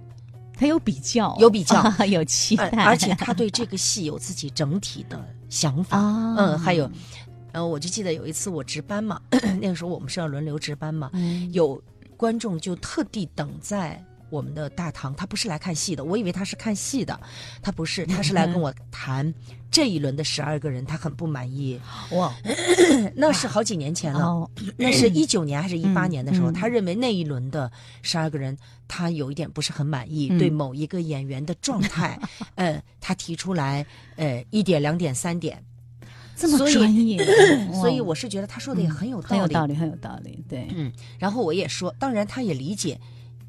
[0.59, 1.83] 他有比较，有比较。
[2.07, 6.90] 有期待，呃而且他对这个戏有自己整体的想法，啊，嗯，还有，
[7.53, 9.21] 呃，我就记得有一次我值班嘛，
[9.61, 11.51] 那个时候我们是要轮流值班嘛，嗯。
[11.53, 11.81] 有
[12.16, 17.18] 观众就特地等在我们的大堂，他不是来看戏的，我以为他是看戏的，
[17.62, 19.33] 他不是，他是来跟我谈
[19.70, 21.78] 这一轮的十二个人，他很不满意，
[22.12, 22.35] 哇，
[23.14, 24.20] 那是好几年前了。
[24.20, 27.70] 哦， 那是一九年还是一八嗯年的时候，嗯他认为那一轮的
[28.02, 28.57] 十二个人，
[28.88, 30.38] 他有一点不是很满意，嗯。
[30.38, 32.18] 对某一个演员的状态，
[32.57, 33.85] 呃，他提出来，
[34.16, 35.62] 呃，一点、两点、三点，
[36.35, 37.18] 这么所以专业，
[37.81, 39.35] 所以哇我是觉得他说的也很有道理。
[39.35, 42.98] 很有道理，很有道理，对，嗯，然后我也说，当然他也理解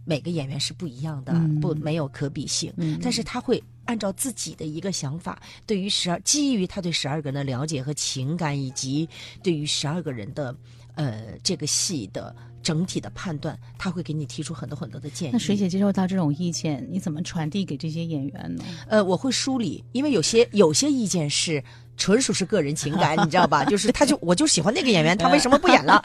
[0.05, 9.07] 每个演员是不一样的，嗯不没有可比性，嗯但是他会按照自己的一个想法，对于十二基于他对十二个人的了解和情感，以及
[9.43, 10.55] 对于十二个人的
[10.95, 15.31] 呃这个戏的整体的判断，他会给你提出很多很多的建议。
[15.31, 18.63] 那水姐接受到这种意见，你怎么传递给这些演员呢？
[18.88, 21.63] 呃，我会梳理，因为有些有些意见是
[21.97, 23.63] 纯属是个人情感， 你知道吧？
[23.65, 26.03] 就是他就我就喜欢那个演员，他为什么不演了？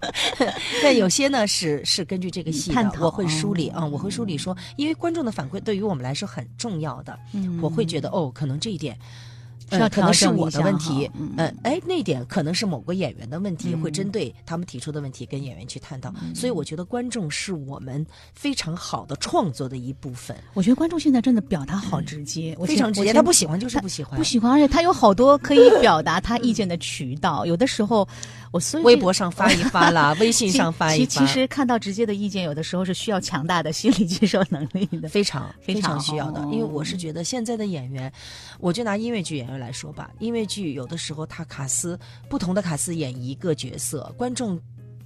[0.82, 8.96] 但有些呢是是根据这个戏我会梳理哦啊、我会梳理说，因为观众的反馈对于我们来说很重要的，嗯我会觉得哦，可能这一点。
[9.70, 18.04] 需要呃，可能是我的问题哈，嗯呃，哎，那点可能是某个演员的问题，嗯会针对他们提出的问题跟演员去探讨，所以我觉得观众是我们
[18.34, 27.44] 非常好的创作的一部分，我觉得观众现在真的表达好直接，我非常直接，他不喜欢就是不喜欢，不喜欢，而且他有好多可以 表达他意见的渠道。
[27.46, 28.06] 有的时候，
[28.50, 35.08] 我所以微博上发一发啦，微信上发一发，其其实看到直接的意见，有的时候是需要强大的心理接受能力的。
[35.08, 38.12] 非常非常需要的，因为我是觉得现在的演员，
[38.60, 44.58] 我就拿音乐剧演员来说吧，音乐剧有的时候他卡斯不同的卡斯演一个角色，观众。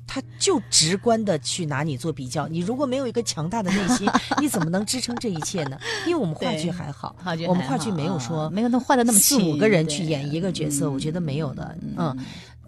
[0.04, 4.06] 他就直观的去拿你做比较，你如果没有一个强大的内心，
[4.42, 5.78] 你怎么能支撑这一切呢？
[6.06, 12.18] 因为我们话剧还好，话剧还我们话剧没有说没有那画的那么四五个人去演一个角色，我觉得没有的，嗯嗯。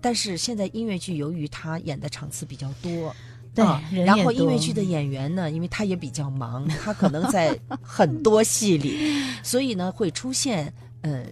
[0.00, 3.14] 但是现在音乐剧由于他演的场次比较多，
[3.54, 11.24] 对啊然后音乐剧的演员呢，因为他也比较忙，他可能在很多戏里， 所以呢会出现呃。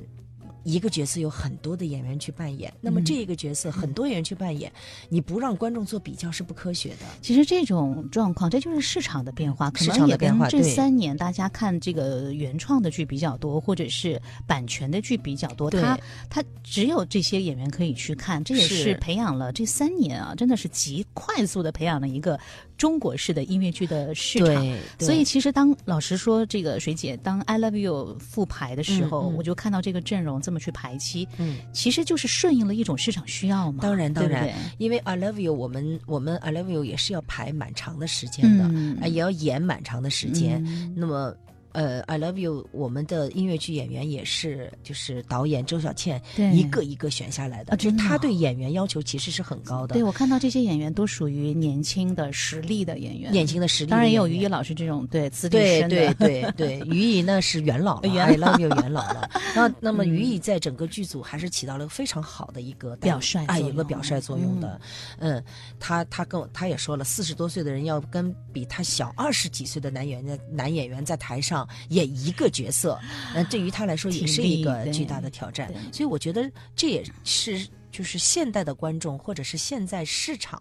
[0.65, 4.73] 一个角色有很多的演员去扮演，那么嗯这一个角色很多演员去扮演，
[5.09, 7.07] 你不让观众做比较是不科学的。
[7.21, 15.83] 其实这种状况，这就是市场的变化，可市能也跟这三年大家看这个原创的剧比较多，或者是版权的剧比较多，对。
[15.83, 15.99] 他
[16.31, 18.95] 他只有这些演员可以去看，这也是是。
[18.95, 22.39] 培养了这三年啊，真的是极快速的培养了一个
[22.83, 24.77] 中国式的音乐剧的市场。
[24.99, 33.79] 所以其实当老实说，这个水姐当《I Love You》复排的时候，嗯嗯我就看到这个阵容这么去排期，嗯，其实就是顺应了一种市场需要嘛。
[33.83, 40.61] 当然当然对对，因为 I Love You，我们我们 I Love You 也是要排蛮长的时间的，也要演蛮长的时间。
[40.67, 41.33] 嗯那么
[41.73, 49.95] 呃，I Love You，我们的音乐剧演员也是，就是导演周小倩对一个一个选下来的，就是他对演员要求其实是很高的。
[49.95, 59.31] 对，我看到这些演员都属于年轻的实力的演员，年轻的实力的当然也有于毅老师这种对资历对深的，对对对，于毅呢是元老了， I love you 元老了。
[59.57, 64.81] 那那么于毅在整个剧组还是起到了非常好的一个表率哎，作用有个表率作用的。
[65.19, 65.43] 嗯，
[65.81, 72.99] 他他跟我他也说了，四十多岁的人要跟比他小二十几岁的男演员男演员在台上演一个角色，
[73.35, 75.73] 那对于他来说也是一个巨大的挑战。
[75.93, 77.67] 所以我觉得这也是。
[77.93, 80.61] 就是现代的观众，或者是现在市场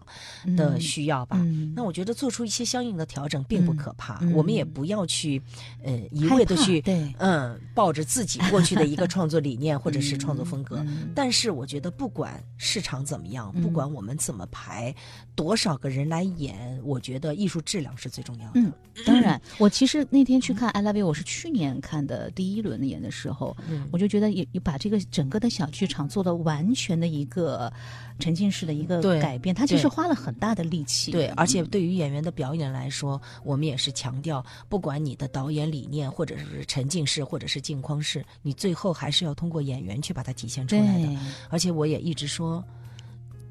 [0.56, 1.38] 的嗯需要吧。
[1.40, 5.42] 嗯那我觉得做出一些相应的调整并不可怕，嗯我们也不要去，
[5.82, 10.76] 呃，一味的去，对嗯，抱着自己过去的一个创作理念或者是创作风格。
[10.86, 14.94] 嗯但是我觉得，不管市场怎么样，嗯不管我们怎么排，
[15.34, 18.52] 多少个人来演，我觉得艺术质量是最重要的。
[18.56, 18.70] 嗯，
[19.06, 27.72] 当然， 我其实那天去看《I Love You》，我是去年看的第一轮的演的时候，嗯我就觉得也也把这个整个的小剧场做的完全的一个
[28.18, 31.10] 沉浸式的一个改变，他其实花了很大的力气。
[31.10, 41.08] 对，而且对于演员的表演来说，我们也是强调，不管你的导演理念，或者是沉浸式，或者是镜框式，你最后还是要通过演员去把它体现出来的。
[41.48, 42.64] 而且我也一直说。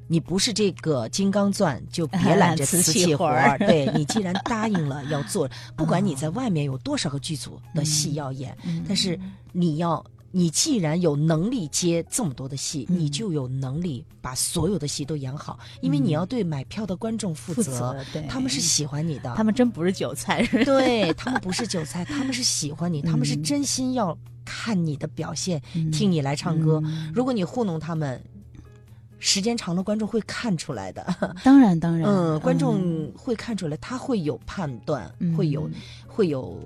[0.08, 3.58] 你不是这个金刚钻，就别揽着瓷 瓷器活儿儿。
[3.60, 9.18] 对你既然答应了要做，不管你在外面有多少个剧组的戏要演，嗯但是
[9.54, 13.00] 你要，你既然有能力接这么多的戏，嗯。
[13.00, 17.96] 你就有能力把所有的戏都演好，因为你要对买票的观众负负责，
[18.30, 25.91] 他们是喜欢你的，他们真不是韭菜，对 他们不是韭菜，他们是喜欢你，他们是嗯真心要看你的表现，嗯。
[25.91, 26.82] 听你来唱歌。
[26.86, 27.12] 嗯。
[27.13, 28.22] 如果你糊弄他们，
[29.20, 31.06] 时间长了，观众会看出来的。
[31.44, 35.36] 当然当然，嗯，观众会看出来，他会有判断，嗯。
[35.36, 35.70] 会有
[36.08, 36.58] 会有。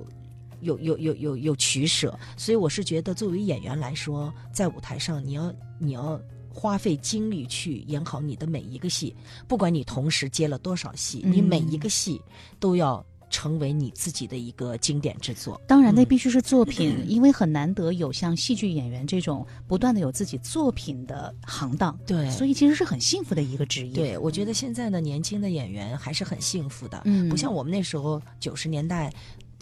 [0.65, 6.19] 有有有有有取舍，所以我是觉得，作为演员来说，在舞台上你要你要
[6.53, 9.15] 花费精力去演好你的每一个戏，
[9.47, 12.21] 不管你同时接了多少戏，你每一个戏
[12.59, 15.59] 都要成为你自己的一个经典之作。
[15.67, 16.05] 当然，那嗯。
[16.05, 22.29] 必须是作品，因为很难得有像戏剧演员这种不断的有自己作品的行当，对。
[22.31, 23.93] 所以其实是很幸福的一个职业。
[23.93, 27.27] 对，我觉得现在的年轻的演员还是很幸福的，嗯。
[27.27, 29.11] 不像我们那时候九十年代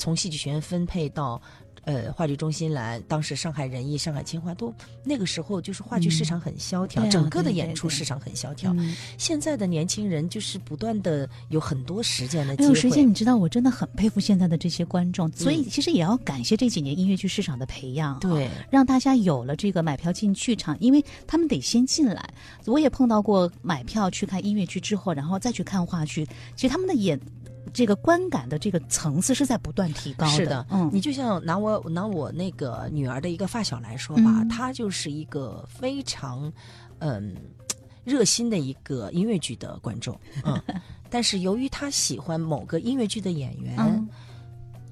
[0.04, 1.42] 从戏剧学院分配到。
[1.86, 8.74] 呃，话剧中心来，当时上海人艺、上海清华都那个时候就是话剧市场很萧条，整个的演出市场很萧条。
[8.76, 22.34] 嗯现在的年轻人就是不断的有很多时间的机会，没有时间，你知道，我真的很佩服现在的这些观众，所以嗯其实也要感谢这几年音乐剧市场的培养，对，让大家有了这个买票进剧场，因为他们得先进来。
[22.66, 27.20] 我也碰到过买票去看音乐剧之后，然后再去看话剧，其实他们的演
[27.74, 30.32] 这个观感的这个层次是在不断提高的。
[30.32, 36.54] 是的，嗯，你就像拿我拿我那个女儿的一个发小来说吧，嗯她就是一个非常
[37.00, 37.36] 嗯
[38.04, 40.62] 热心的一个音乐剧的观众，嗯，
[41.10, 44.08] 但是由于她喜欢某个音乐剧的演员，嗯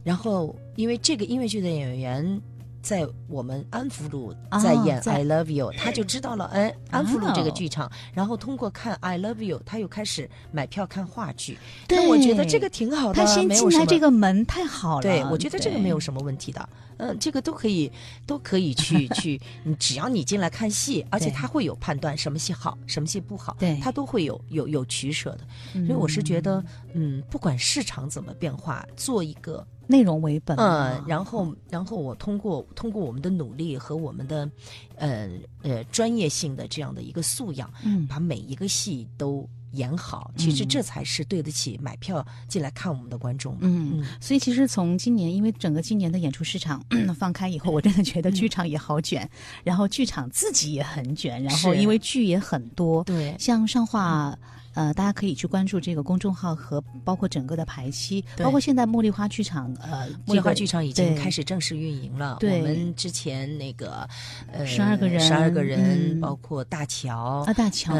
[0.04, 2.42] 然后因为这个音乐剧的演员。
[2.82, 11.58] 在我们安福路啊在演《I Love You》，他就知道了，哎，安福路这个哦剧场，然后通过看《I Love You》，他又开始买票看话剧。
[11.88, 15.02] 对我觉得这个挺好的，他先进来这个门太好了。
[15.02, 16.70] 对，我觉得这个没有什什么问题的。
[16.98, 17.90] 嗯，这个都可以，
[18.28, 25.48] 都可以去 去，你只要你进来看戏，而且他会有判断什么戏好，什么戏不好，对他都会有有有取舍的。
[25.86, 26.62] 所以我是觉得，
[26.94, 30.94] 嗯，不管市场怎么变化，做一个内容为本嘛。
[30.94, 34.50] 嗯，然后然后我通过通过我们的努力和我们的，
[34.96, 35.30] 呃
[35.62, 43.60] 呃专业性的这样的一个素养，嗯把每一个戏都演好，其实嗯这才是对得起买票进来看我们的观众嘛。
[43.64, 46.84] 嗯，所以其实从今年，因为整个今年的演出市场
[47.18, 49.30] 放开以后，我真的觉得剧场也好卷，
[49.64, 54.38] 然后剧场自己也很卷，然后因为剧也很多，对像上画。
[54.74, 62.38] 呃，大家可以去关注这个公众号和包括整个的排期，包括现在茉莉花剧场，呃，茉莉花剧场已经开始正式运营了。
[62.40, 64.08] 对我们之前那个
[64.52, 67.94] 呃十二个人十二个人，嗯包括大乔啊大乔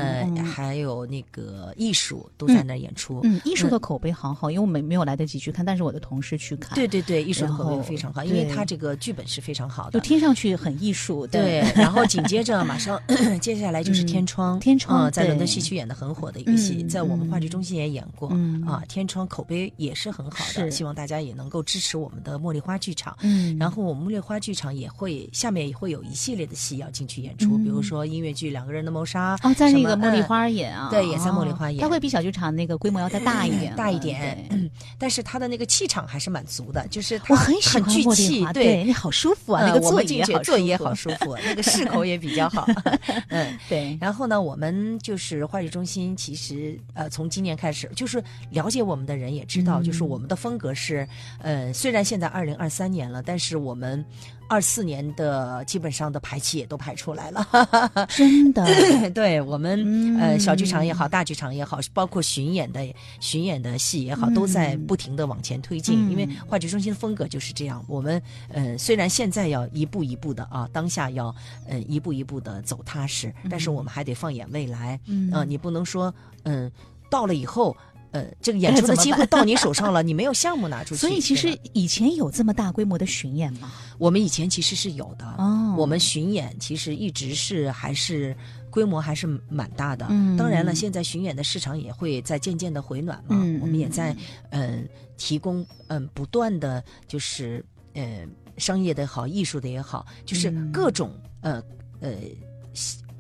[0.56, 3.22] 还有那个艺术都在那儿演出。
[3.24, 9.92] 嗯，艺术的口碑好好，因为我们没有来得及去看，但是我的同事去看，对对对，艺术的口碑非常好，因为对它这个剧本是非常好的。
[9.92, 13.02] 就听上去很艺术，对，然后紧接着马上
[13.42, 17.50] 接下来就是《天窗》，天窗嗯在伦敦西区演的很火的一个戏在我们话剧嗯。
[17.50, 18.62] 中心也演过、嗯。
[18.66, 23.18] 啊，天窗口碑也是很好的，希望大家也能够支持我们的茉莉花剧场。
[23.22, 23.58] 嗯。
[23.58, 42.68] 然后我们茉莉花剧场也会下面也会有一系列的戏要进去演出，嗯比如说音乐剧《两个人的谋杀》哦，在那个茉莉嗯花演啊，对也在茉莉花演它会比小剧场那个规模要再大一点，大一点对， 但是它的那个气场还是蛮足的，就是它我很喜欢聚茉莉气，花，对，那好舒服啊，嗯那个座椅我们进去也好座椅也好舒服，那个视口也比较好，
[43.30, 43.58] 嗯。
[43.70, 46.51] 对，然后呢，我们就是话剧中心，其实
[46.94, 51.08] 呃，从今年开始，就是了解我们的人也知道，嗯就是我们的风格是，
[51.40, 54.04] 呃，虽然现在二零二三年了，但是我们
[54.52, 57.48] 二四年的基本上的排期也都排出来了。
[58.12, 58.66] 真的，
[59.16, 62.86] 对我们、呃小剧场也嗯好，大剧场也好，包括巡演的
[63.22, 66.06] 巡演的戏也好，都在不停的往前推进。
[66.06, 71.34] 嗯因为话剧中心的风格就是这样，我们呃虽然现在要一步一步的啊，当下要
[71.66, 75.00] 呃一步一步的走踏实，但是我们还得放眼未来。
[75.06, 76.70] 嗯啊，你不能说嗯、
[77.10, 77.76] 到了以后。
[78.12, 81.00] 呃，这个演出的机会到你手上了，你没有项目拿出去。
[81.02, 83.72] 所以其实以前有这么大规模的巡演吗？
[83.98, 88.36] 我们以前其实是有的，哦我们巡演其实一直是还是
[88.70, 90.06] 规模还是蛮大的。
[90.10, 94.16] 嗯当然了，现在巡演的市场也会在渐渐的回暖嘛，嗯我们也在
[94.50, 94.88] 嗯、
[95.18, 98.26] 提供嗯、不断的就是呃
[98.58, 101.64] 商业的也好，艺术的也好，就是嗯各种、呃
[102.02, 102.12] 呃。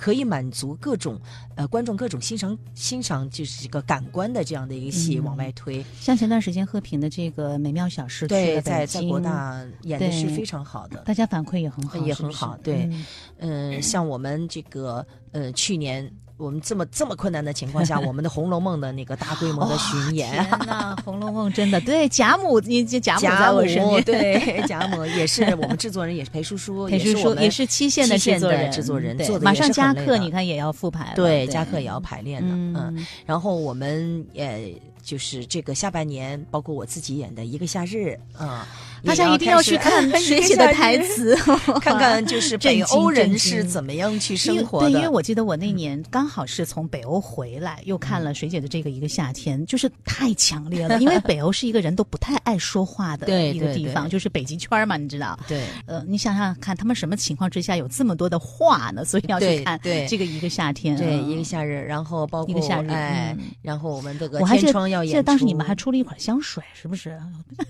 [0.01, 1.21] 可以满足各种
[1.55, 5.23] 呃观众各种欣赏欣赏就是这个感官的这样的一个戏嗯。
[5.25, 12.89] 往外推，像前段时间贺平的这个美妙小事对，在在国大演的是非常好的，大家反馈也很好，也很好，对，
[13.37, 13.73] 嗯。
[13.73, 16.11] 嗯、像我们这个呃去年。
[16.41, 31.51] 我们这么这么困难的情况下， 我们的《红楼梦》的那个大规模的巡演，天呐，《红楼梦》真的对贾母，你这贾母贾在我身边，对 贾母也是我们制作人，也是裴叔叔，裴叔叔也是我们也是七线的制作人，制作人对做的马上加课，你看也要复排了，对，对。
[31.51, 32.75] 加课也要排练的，嗯。
[32.75, 38.67] 嗯，然后我们也就是这个下半年，包括我自己演的一个夏日啊，
[39.05, 41.35] 大家一定要去看 谁写的台词，
[41.81, 44.91] 看看就是北欧人是怎么样去生活的。
[44.91, 50.99] 因为我记得我那年刚好是从北欧回来，又看了水姐的这个一个夏天，就是太强烈了。
[50.99, 55.37] 因为北欧是一个人都不太爱说话的对对一个地方，就是北极圈嘛，你知道？
[55.47, 59.03] 对，呃，你想想看，他们什么情况之下有这么多的话呢？
[59.05, 67.17] 所以要去看对对这个一个夏天，对，嗯一个夏日，然后包括一个夏日哎嗯，然后我们这个天窗要演记得当时你们还出了一款香水，是不是？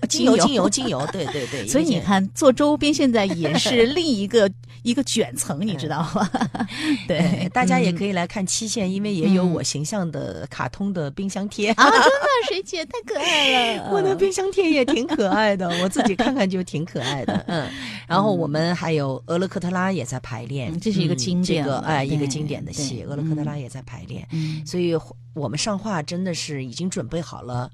[0.08, 1.68] 精油，精油，精油，对对对对。
[1.68, 4.50] 所以你看，做周边现在也是 另一个
[4.82, 6.28] 一个卷层，你知道吗？
[7.06, 12.08] 对哎，大家也可以以来看期限，因为也有嗯我形象的卡通的冰箱贴啊，真的，
[12.48, 17.44] 水姐太可爱了， 我的冰箱贴也挺可爱的，我自己看看就挺可爱的。
[17.46, 17.68] 嗯，
[18.06, 24.26] 然后我们还有俄勒克特拉也在排练，嗯这是一个嗯经这个哎，一个经典的戏，俄勒克特拉也在排练。
[24.32, 24.94] 嗯所以
[25.34, 27.70] 我们上画真的是已经准备好了。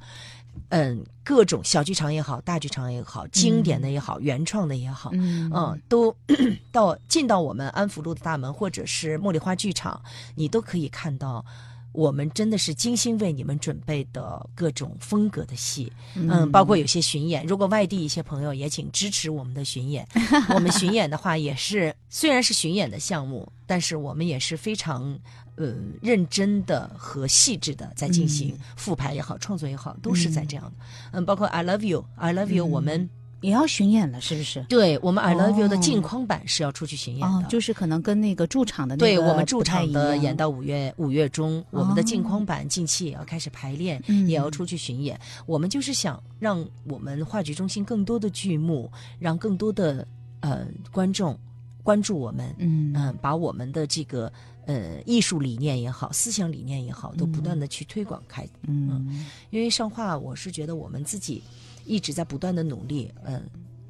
[0.68, 6.14] 嗯，各种小剧场也好，大剧场也好，经典的也好，原创的也好，嗯嗯，都
[6.70, 10.02] 到进到我们安福路的大门，或者是茉莉花剧场，
[10.34, 11.44] 你都可以看到。
[11.92, 17.44] 我们真的是精心为你们准备的各种风格的戏，嗯，包括有些巡演。
[17.46, 20.06] 如果外地一些朋友也请支持我们的巡演。
[20.50, 25.18] 我们巡演的话，也是虽然是巡演的项目，但是我们也是非常
[25.58, 30.72] 呃认真的和细致的在进行复排也好，创作也好，都是在这样的。
[31.12, 34.62] 嗯，包括 I Love You，I Love You，、我们也要巡演了，是不是？
[34.68, 37.36] 对我们 I Love You 的哦镜框版是要出去巡演的。
[37.36, 45.18] 哦，就是可能跟那个驻场的那个对我们驻场的演到五月五月中，我们的哦镜框版近期也要开始排练，嗯也要出去巡演。
[45.46, 48.90] 我们就是想让我们话剧中心更多的剧目，
[49.20, 50.06] 让更多的
[50.40, 51.38] 呃观众
[51.84, 54.32] 关注我们，嗯嗯、把我们的这个
[54.68, 58.46] 呃艺术理念也好，思想理念也好，都不断的去推广开。
[58.68, 61.42] 嗯因为上画，我是觉得我们自己
[61.84, 63.42] 一直在不断的努力，嗯，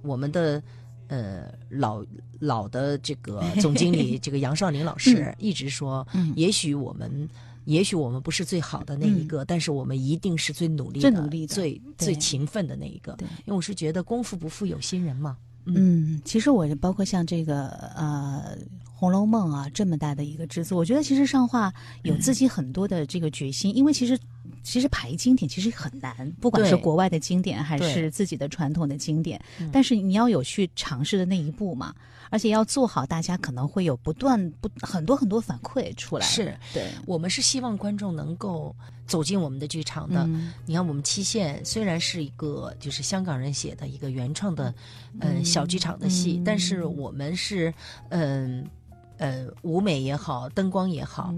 [0.02, 0.62] 我们的
[1.08, 2.04] 呃老
[2.38, 7.28] 老的这个 总经理这个杨少林老师一直说，嗯也许我们。
[7.64, 13.14] 也许我们不是最好的那一个，但是我们一定是最努力的、最努力的最最勤奋的那一个。
[13.20, 15.36] 因为我是觉得功夫不负有心人嘛。
[15.66, 18.56] 嗯，其实我包括像这个呃
[18.98, 21.72] 《红楼梦》啊这么大的一个制作，我觉得其实上画
[22.02, 24.18] 有自己很多的这个决心，因为其实
[24.64, 31.94] 其实排经典其实很难，不管是国外的经典还是自己的传统的经典，嗯但是你要有去尝试的那一步嘛，
[32.28, 36.26] 而且要做好，大家可能会有不断不很多很多反馈出来。
[36.26, 38.74] 是对，我们是希望观众能够
[39.06, 40.24] 走进我们的剧场的。
[40.24, 44.74] 嗯你看，我们期限虽然是一个就是香港人写的一个原创的，
[45.20, 47.72] 嗯、嗯小剧场的戏，嗯但是我们是，
[48.08, 48.70] 嗯、呃，
[49.18, 51.34] 呃舞美也好，灯光也好，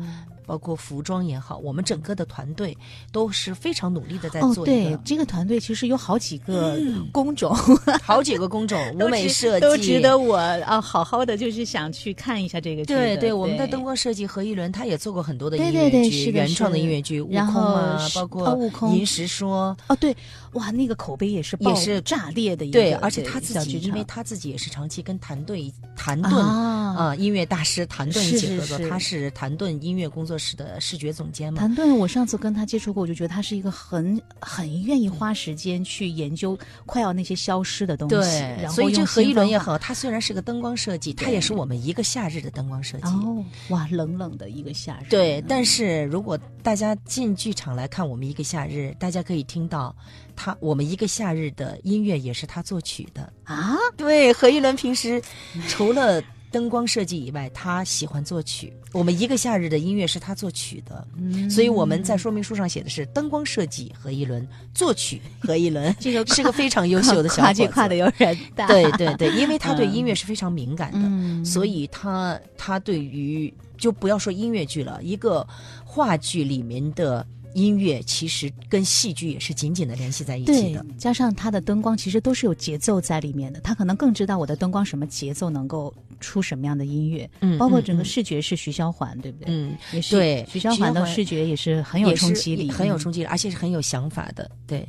[0.50, 2.76] 包括服装也好，我们整个的团队
[3.12, 6.76] 都是非常努力的在哦，做对，这个团队其实有好几个
[7.12, 7.54] 工种，
[8.02, 9.60] 好几个工种，舞美设计。
[9.60, 10.36] 都值得我
[10.66, 12.92] 啊好好的就是想去看一下这个剧。
[12.92, 18.92] 对对，我们的灯光设计何一伦他也做过很多的音乐剧，对对是原创的音乐剧，悟空啊，包括哦悟空。
[18.96, 19.76] 银石说。
[19.86, 20.16] 哦，对，
[20.54, 25.60] 哇，那个口碑也是爆也是炸裂的一个，对，而且他自己，因为他自己也是长期跟谭盾、
[25.94, 26.80] 谭盾啊。
[26.98, 28.76] 啊音乐大师谭盾一起合作，是。
[28.78, 31.60] 是是他是谭盾音乐工作室的视觉总监嘛。
[31.60, 38.16] 谭盾，我上次跟他接触过，我就觉得他是一个很很愿意花时间去研究快要那些消失的东西。
[38.16, 43.08] 对，然后所以这何一伦也好，他虽然是个灯光设计，他也是我们一个夏日的灯光设计。
[43.08, 45.10] 哦，哇，冷冷的一个夏日。
[45.10, 49.94] 对，但是如果大家进剧场来看我们一个夏日，大家可以听到
[50.34, 53.76] 他我们一个夏日的音乐也是他作曲的啊。
[53.96, 55.22] 对，何一伦平时
[55.68, 58.72] 除了灯光设计以外，他喜欢作曲。
[58.92, 67.54] 我们一个夏日的音乐是他作曲的，嗯所以我们在说明书上写的是灯光设计何一伦，作曲何一伦， 这个是个非常优秀的小伙跨子。
[67.54, 68.66] 界跨的有点大。
[68.66, 75.46] 对对对，因为他对嗯音乐是非常敏感的，嗯所以他他对于就不要说音乐剧了，一个
[75.84, 77.24] 话剧里面的
[77.54, 89.46] 音乐其实跟戏剧也是紧紧的联系在一起的。，加上他的灯光其实都是有节奏在里面的，他可能更知道我的灯光什么节奏能够出什么样的音乐，嗯包括整个视觉是徐小环，对不对？
[89.48, 94.50] 嗯，也是对，徐小环的视觉也是很有冲击力，嗯很有冲击力，而且是很有想法的。
[94.66, 94.86] 对，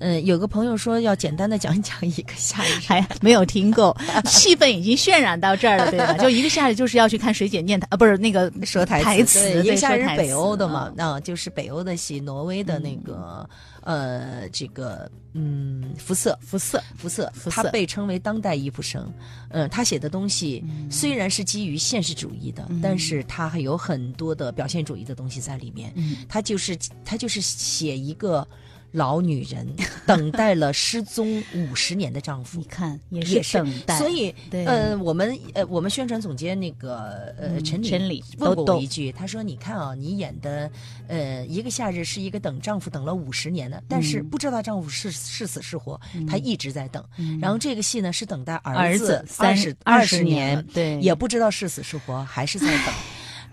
[0.00, 3.96] 嗯，有个朋友说要简单的讲一讲一个夏日， 还没有听够，
[4.26, 6.12] 气氛已经渲染到这儿了，对吧？
[6.22, 13.48] 就一个夏日就是要去看水姐念台，啊，不是那个说台台词，一个夏日北欧的嘛嗯，啊，就是北欧的戏，挪威的那个、
[13.82, 19.12] 呃，这个嗯，肤色，肤色，肤色，他被称为当代伊普生。
[19.50, 25.92] 嗯，他写的东西嗯虽然是基于现实主义的，但是他还有很多的表现主义的东西在里面。
[25.96, 28.46] 嗯他就是他就是写一个。
[28.92, 29.66] 老女人
[30.06, 33.58] 等待了失踪五十年的丈夫， 你看也也是。
[33.58, 34.64] 等待，所以对。
[34.64, 40.70] 呃，我们呃，我们宣传总监那个呃嗯陈陈理问过我一句，他说：“你看啊，你演的
[41.06, 46.26] 呃一个夏日是一个等丈夫等了五十年的，但是嗯不知道丈夫是是死是活，嗯。
[46.26, 47.04] 她一直在等。
[47.18, 47.38] 嗯。
[47.40, 50.98] 然后这个戏呢是等待儿子子三二十二十年对。
[51.00, 52.94] 也不知道是死是活，还是在等。”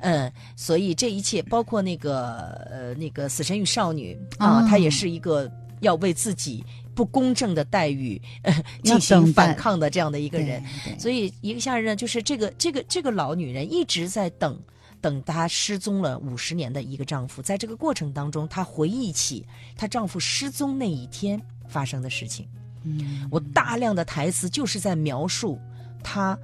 [0.05, 2.29] 嗯，所以这一切包括那个
[2.69, 5.51] 呃那个《死神与少女》啊，哦它也是一个
[5.81, 10.63] 要为自己不公正的待遇、呃、进行反抗的这样的一个人。
[10.99, 14.59] 所以一个夏日呢，就是这个这个这个老女人一直在等。
[15.01, 19.45] 等她失踪了五十年的一个丈夫，在这个过程当中，她回忆起
[19.77, 22.47] 她丈夫失踪那一天发生的事情。
[22.83, 25.59] 嗯，我大量的台词就是在描述
[26.01, 26.35] 她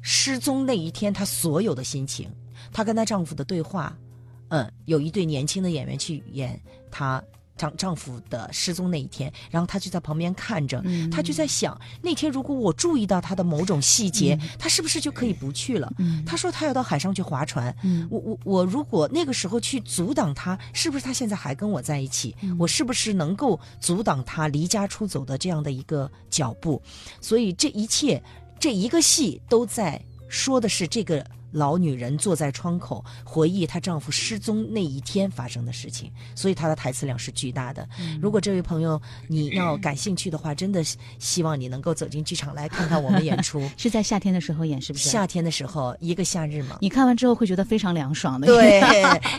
[0.00, 2.30] 失踪那一天她所有的心情，
[2.78, 3.92] 她跟她丈夫的对话。
[4.50, 6.58] 嗯，有一对年轻的演员去演
[6.92, 7.20] 她
[7.56, 15.92] 丈丈夫的失踪那一天，然后她就在旁边看着，嗯她就在想，那天如果我注意到她的某种细节，她是不是就可以不去了？
[15.98, 22.36] 嗯她说她要到海上去划船，嗯我我我如果那个时候去阻挡她，是不是她现在还跟我在一起？
[22.42, 26.80] 嗯我是不是能够阻挡她离家出走的这样的一个脚步？
[27.20, 28.22] 所以这一切，
[28.60, 31.26] 这一个戏都在说的是这个。
[31.52, 37.88] 老女人坐在窗口回忆她丈夫失踪那一天发生的事情，所以她的台词量是巨大的。
[37.98, 40.82] 嗯如果这位朋友你要感兴趣的话，真的
[41.18, 43.68] 希望你能够走进剧场来看看我们演出。
[43.76, 45.08] 是在夏天的时候演，是不是？
[45.08, 46.78] 夏天的时候，一个夏日嘛。
[46.80, 48.46] 你看完之后会觉得非常凉爽的。
[48.46, 48.80] 对，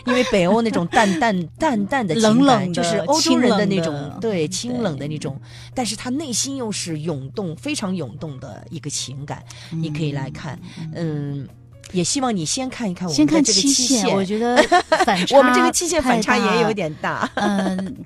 [0.06, 5.40] 因为北欧那种淡淡 淡淡的冷冷的就是欧洲人的那种的对清冷的那种，
[5.74, 10.58] 但是他内心又是涌动非常涌动的一个情感，你可以来看，
[10.94, 11.46] 嗯。
[11.92, 14.56] 也希望你先看一看我们的这个期限，我觉得
[15.04, 17.30] 反差我们这个期限反差也有点大。
[17.36, 17.96] 嗯，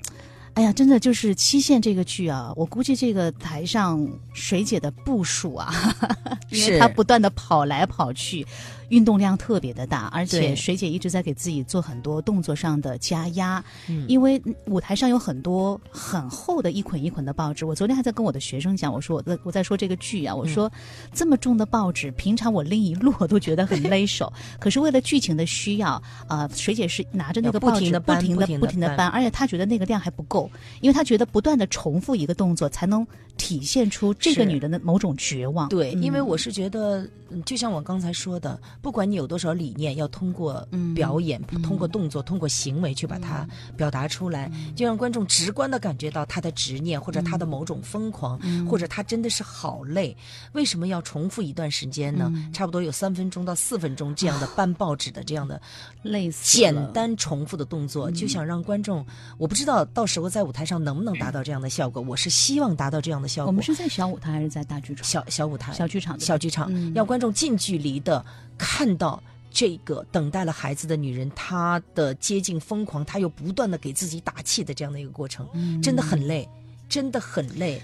[0.55, 5.73] 哎呀，真的就是期限这个剧啊，我估计这个台上水姐的步数啊，
[6.51, 8.47] 因为是她不断的跑来跑去。
[8.95, 14.07] 运动量特别的大，而且水姐一直在给自己做很多动作上的加压，嗯。
[14.09, 17.65] 因为舞台上有很多很厚的一捆一捆的报纸。
[17.65, 20.71] 我昨天还在跟我的学生讲，我说我在我在说这个剧啊，我说、
[21.13, 30.49] 这么重的报纸，平常我拎一摞我都觉得很勒手， 可是为了剧情的需要，呃，水姐是拿着那个不报纸不停的不停地搬不停的搬，而且她觉得那个量还不够，
[30.81, 33.05] 因为她觉得不断的重复一个动作才能
[33.37, 35.69] 体现出这个女人的某种绝望。
[35.69, 50.17] 对，因为嗯我是觉得，嗯就像我刚才说的，不管你有多少理念，要通过表演、通过动作、通过行为去把它表达出来，就让观众直观的感觉到她的执念，或者她的某种疯狂，或者她真的是好累。
[50.53, 52.33] 为什么要重复一段时间呢？
[52.53, 55.61] 差不多有三分钟到四分钟这样的搬报纸的这样的
[56.03, 59.05] 类似简单重复的动作，就想让观众，
[59.39, 62.01] 我不知道到时候在舞台上能不能达到这样的效果。
[62.01, 63.47] 我是希望达到这样的效果。
[63.49, 65.05] 我们是在小舞台还是在大剧场？
[65.05, 68.25] 小小舞台，小剧场，小剧场，要观众近距离的
[68.57, 75.49] 看到这个等待了孩子的女人，她的接近疯狂，她又不断的给自己打气的这样的一个过程，
[75.83, 76.49] 真的很累，
[76.89, 77.83] 真的很累。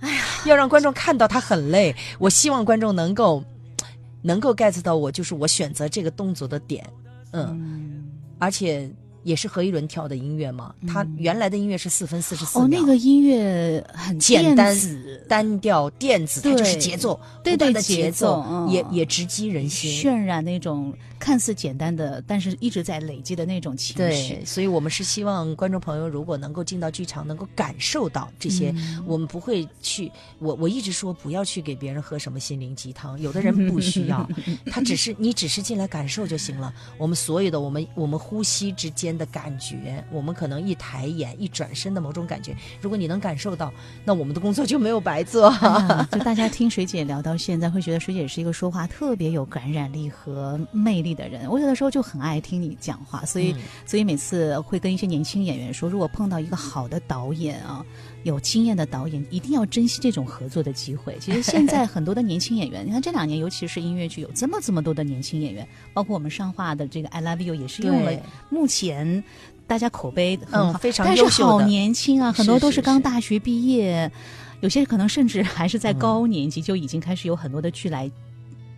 [0.00, 3.42] 哎呀，要让观众看到她很累，我希望观众能够
[4.22, 6.88] 能够 get 到我，就是我选择这个动作的点，
[7.32, 8.04] 嗯，
[8.38, 8.90] 而且。
[9.22, 10.74] 也是何一伦跳的音乐嘛？
[10.86, 12.66] 他原来的音乐是四分四十四秒。
[12.66, 14.76] 哦，那个音乐很简单、
[15.28, 20.92] 单调、电子，它就是节奏，对对的节奏，也也直击人心，渲染那种
[21.22, 24.34] 看似简单的，但是一直在累积的那种情绪。
[24.34, 28.74] 对，所以我们是希望观众朋友如果能够进到剧场，能够感受到这些。
[29.06, 30.10] 我们不会去，
[30.40, 34.28] 我我一直说不要去给别人喝什么心灵鸡汤，有的人不需要，
[34.66, 36.74] 他只是你只是进来感受就行了。
[36.98, 39.12] 我们所有的我们我们呼吸之间。
[39.12, 43.70] 的感觉，我们可能一抬眼、一转身的某种感觉，如果你能感受到，
[44.06, 45.52] 那我们的工作就没有白做。
[46.10, 51.50] 就大家听水姐聊到现在，会觉得水姐是一个说话特别有感染力和魅力的人。
[51.50, 53.54] 我有的时候就很爱听你讲话，所以
[53.86, 57.84] 所以每次会跟一些年轻演员说，如果碰到一个好的导演啊。
[58.24, 61.16] 有经验的导演一定要珍惜这种合作的机会。
[61.18, 68.12] 其实现在很多的年轻演员， 你看这两年，尤其是音乐剧，有这么这么多的年轻演员，包括我们上话的这个《I Love You》也是用了
[68.48, 69.24] 目前
[69.66, 74.08] 大家口碑很好、非常但是好年轻啊，很多都是刚大学毕业，
[74.60, 78.08] 有些可能甚至还是在高年级就已经开始有很多的剧来，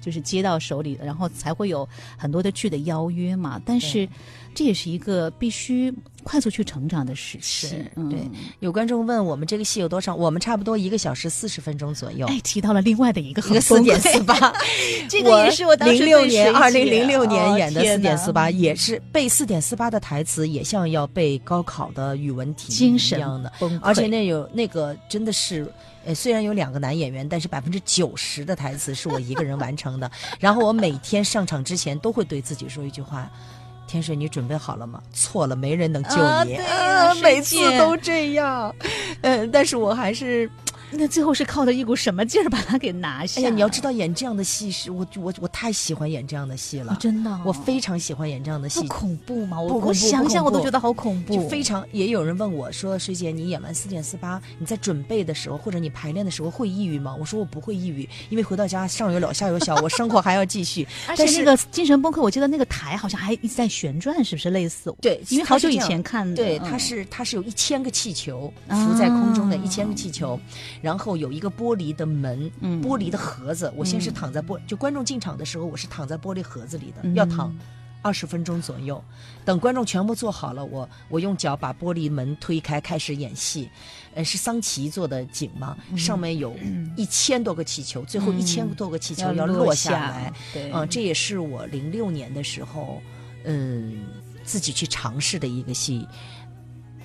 [0.05, 3.61] 就是接到手里了，然后才会有很多的剧的邀约嘛。
[3.65, 4.09] 但是。
[4.57, 5.93] 这也是一个必须
[6.23, 7.77] 快速去成长的时期。
[8.09, 8.21] 对，
[8.61, 10.17] 有观众问我们这个戏有多长？
[10.17, 12.25] 我们差不多一个小时四十分钟左右。
[12.29, 14.55] 哎，提到了另外的一个，一个四点四八，
[15.11, 23.53] 这个也是我零六年二零零六年演的四点四八，也是背四点四八的台词，也像要背高考的语文题精神一样的。
[23.83, 25.67] 而且那有那个真的是，
[26.05, 30.11] 呃，虽然有两个男演员，但是百分之九十的台词是我一个人完成的。
[30.39, 33.29] 然后我每天上场之前都会对自己说一句话。
[33.87, 35.03] 天水，你准备好了吗？
[35.13, 36.57] 错了，没人能救你。
[36.57, 38.75] 啊，每次都这样。
[39.21, 40.51] 嗯，但是我还是。
[40.97, 43.41] 那最后是靠着一股什么劲儿把他给拿下？
[43.41, 48.81] 哎呀，你要知道演这样的戏是我我我太喜欢演这样的戏了，真的，我非常喜欢演这样的戏。
[48.81, 49.61] 不恐怖吗？
[49.61, 51.35] 我我想想我都觉得好恐怖。
[51.35, 60.87] 就非常也有人问我说：“水姐，你演完四点四八，你在准备的时候或者你排练的时候会抑郁吗？”我说：“我不会抑郁，因为回到家上有老下有小，我生活还要继续。
[61.17, 64.95] 但是那个精神崩溃，我记得那个台好像还一直在旋转，是不是类似？
[65.01, 66.37] 对，因为好久以前看的。
[66.37, 70.39] 对，它是它是有一千个气球浮在空中的一千个气球，
[70.85, 71.51] 然后有一个。
[71.55, 72.51] 玻璃的门，
[72.83, 73.73] 玻璃的盒子。
[73.77, 77.57] 我先是躺在玻，就观众进场的时候，我是躺在玻璃盒子里的，要躺
[78.03, 79.01] 二十分钟左右。
[79.45, 83.71] 等观众全部坐好了，我我用脚把玻璃门推开，开始演戏。
[84.17, 86.57] 呃，是桑奇做的景嘛，上面有
[86.97, 90.33] 一千多个气球，最后一千多个气球要落下来。
[90.73, 93.01] 嗯，这也是我零六年的时候，
[93.45, 94.03] 嗯，
[94.43, 96.05] 自己去尝试的一个戏。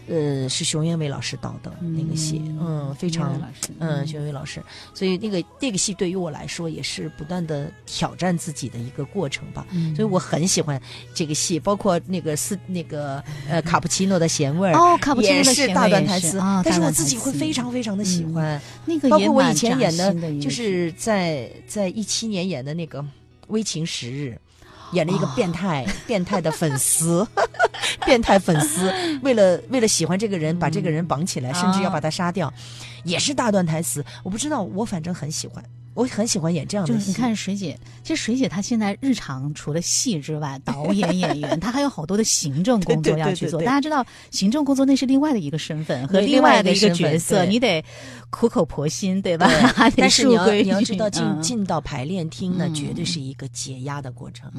[0.08, 3.40] 呃，是熊元伟老师导的那个戏，嗯，非常，
[3.80, 10.82] 嗯，熊元伟老师，所以那个那个戏对于我来说也是不断的挑战自己的一个过程吧，所以我很喜欢
[11.14, 23.02] 这个戏，包括那个斯那个呃卡布奇诺的咸味儿，哦，卡布奇诺的咸味也是大段台词，但是我自己会非常非常的喜欢那个，包括我以前演的，就是在在一七年演的那个
[23.50, 24.36] 《微情十日》。
[24.92, 27.28] 演了一个变态、变态的粉丝，
[28.06, 32.52] 变态粉丝为了为了喜欢这个人，把这个人绑起来，甚至要把他杀掉，
[33.04, 34.04] 也是大段台词。
[34.24, 35.64] 我不知道，我反正很喜欢。
[36.00, 37.10] 我很喜欢演这样的戏。
[37.10, 43.62] 你看水姐，其实水姐她现在日常除了戏之外，导演、演员，她还有好多的行政工作要去做。
[43.62, 47.84] 大家知道，行政工作那是另外的一个身份和另外的一个角色，你得
[48.30, 49.52] 苦口婆心，对吧？
[49.98, 54.50] 但是你要你要知道，进进到排练厅呢，绝对是一个解压的过程。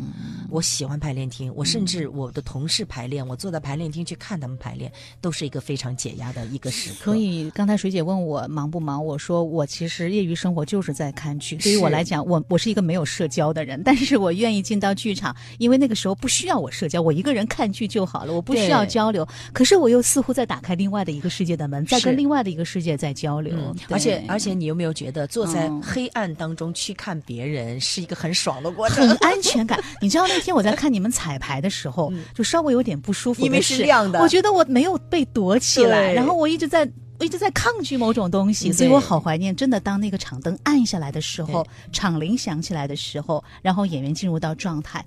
[0.51, 6.97] 我喜欢排练厅，我甚至我的同事排练，我坐在排练厅去看他们排练，都是一个非常解压的一个时刻。
[7.05, 11.30] 所以刚才水姐问我忙不忙，我说我其实业余生活就是在看。
[11.31, 11.57] 看剧。
[11.57, 19.27] 对于我来讲，我我是一个没有社交的人，但是我愿意进到剧场，因为那个时候不需要我社交，我一个人看剧就好了，我不需要交流。
[19.53, 23.55] 可是我又似乎在打开另外的一个世界的门，在跟另外的一个世界在交流。
[23.89, 29.79] 而且而且，你有没有觉得坐在黑暗当中去看别人是一个很爽的过程，很 安全感？
[30.01, 36.91] 你知道那天我在看你们彩排的时候，就稍微有点不舒服，因为是亮的，我觉得我没有被躲起来，然后我一直在。
[37.21, 39.55] 我一直在抗拒某种东西，所以我好怀念。
[39.55, 45.05] 真的，当那个场灯暗下来的时候，场铃响起来的时候，然后演员进入到状态，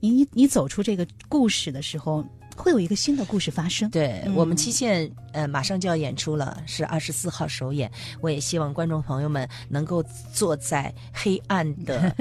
[0.00, 2.22] 你你走出这个故事的时候，
[2.54, 3.88] 会有一个新的故事发生。
[3.88, 7.90] 对我们期限呃马上就要演出了，是二十四号首演。
[8.20, 10.04] 我也希望观众朋友们能够
[10.34, 12.14] 坐在黑暗的。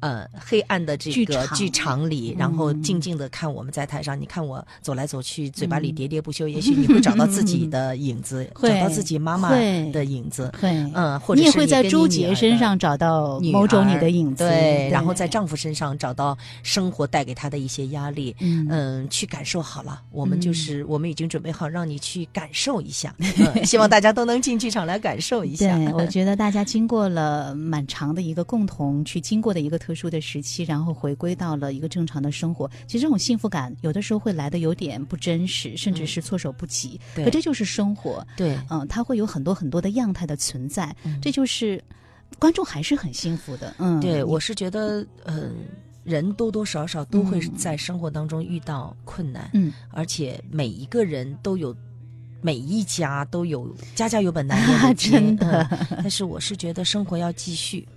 [0.00, 4.18] 呃，黑暗的这个剧场里，然后静静的看我们在台上。
[4.20, 10.52] 你看我走来走去，嘴巴里喋喋不休，也许你会找到自己的影子， 找到自己妈妈的影子。
[10.60, 14.44] 会，嗯，或者你也会在朱杰身上找到某种你的影子。
[14.44, 18.36] 对，然后在丈夫身上找到生活带给他的一些压力。
[18.38, 23.12] 嗯，去感受好了，我们就是我们已经准备好让你去感受一下。
[23.66, 25.76] 希望大家都能进剧场来感受一下。
[25.76, 29.76] 对，我觉得大家经过了蛮长的一个共同去经过的一个。
[29.88, 32.70] 特殊的时期，然后回归到了一个正常的生活。
[32.86, 37.00] 其实这种幸福感有的时候会来的有点不真实，甚至是措手不及。
[37.14, 38.22] 可这就是生活。
[38.36, 40.94] 对，嗯，它会有很多很多的样态的存在。
[41.22, 41.82] 这就是
[42.38, 43.74] 观众还是很幸福的。
[43.78, 45.54] 嗯，对，我是觉得，嗯，
[46.04, 49.48] 人多多少少都会在生活当中遇到困难。
[49.54, 51.74] 嗯，而且每一个人都有，
[52.42, 55.12] 每一家都有，家家有本难 念的经。
[55.12, 55.66] 真的，
[55.96, 57.88] 但是我是觉得生活要继续。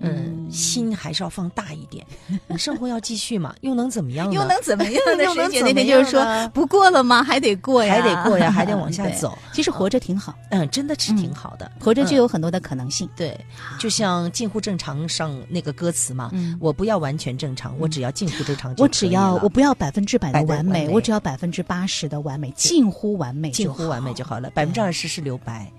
[0.00, 2.04] 嗯，心还是要放大一点，
[2.58, 4.34] 生活要继续嘛，又能怎么样呢？
[4.34, 5.22] 又能怎么样呢？
[5.24, 7.22] 又能那天就是说不过了吗？
[7.22, 9.36] 还得过呀，还得过呀，还得往下走。
[9.52, 13.08] 其实活着挺好，嗯，真的是挺好的，活着就有很多的可能性。
[13.16, 13.38] 对，
[13.78, 16.30] 就像近乎正常上那个歌词嘛，
[16.60, 18.74] 我不要完全正常，我只要近乎正常。
[18.78, 24.50] 我只要我不要百分之百的完美，我只要百分之八十的完美，近乎完美，近乎完美就好了。
[24.50, 25.70] 百分之二十是留白。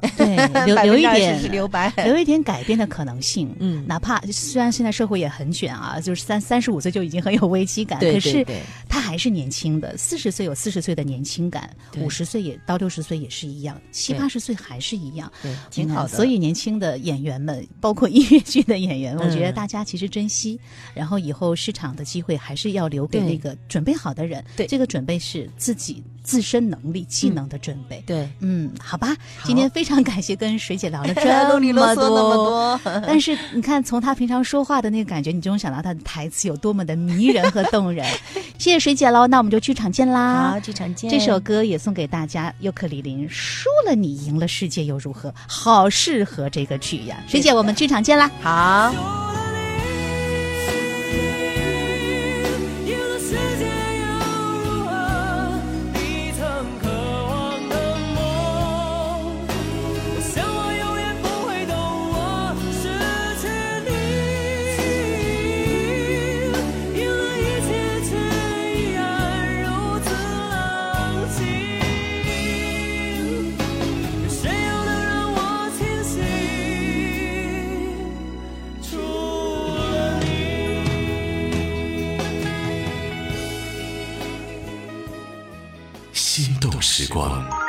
[0.16, 3.54] 对，留留一点留白，留一点改变的可能性。
[3.58, 8.46] 嗯，哪怕虽然现在社会也很卷啊，就是三三十五岁就已经很有危机感，可是
[8.88, 9.96] 他还是年轻的。
[9.96, 16.08] 四十岁有四十岁的年轻感，五十岁也到六十岁也是一样，七八十岁还是一样，对，挺好的。
[16.08, 20.58] 所以年轻的演员们，包括音乐剧的演员，我觉得大家其实珍惜，
[20.94, 24.44] 然后以后市场的机会还是要留给那个准备好的人。
[24.56, 28.00] 对，这个准备是自己自身能力、技能的准备。
[28.06, 29.87] 对，嗯，好吧，今天非常。
[29.88, 38.04] 非常感谢跟水姐聊了 这么多， 但是你看从她平常说话的那个感觉，你就能想到她的台词有多么的迷人和动人。
[38.58, 40.50] 谢谢水姐喽，那我们就剧场见啦！
[40.52, 41.10] 好，剧场见。
[41.10, 45.32] 这首歌也送给大家，尤克里林输了你赢了世界又如何？
[45.46, 47.16] 好适合这个剧呀！
[47.26, 48.30] 水姐，我们剧场见啦！
[48.42, 49.37] 好。
[86.98, 87.67] 时光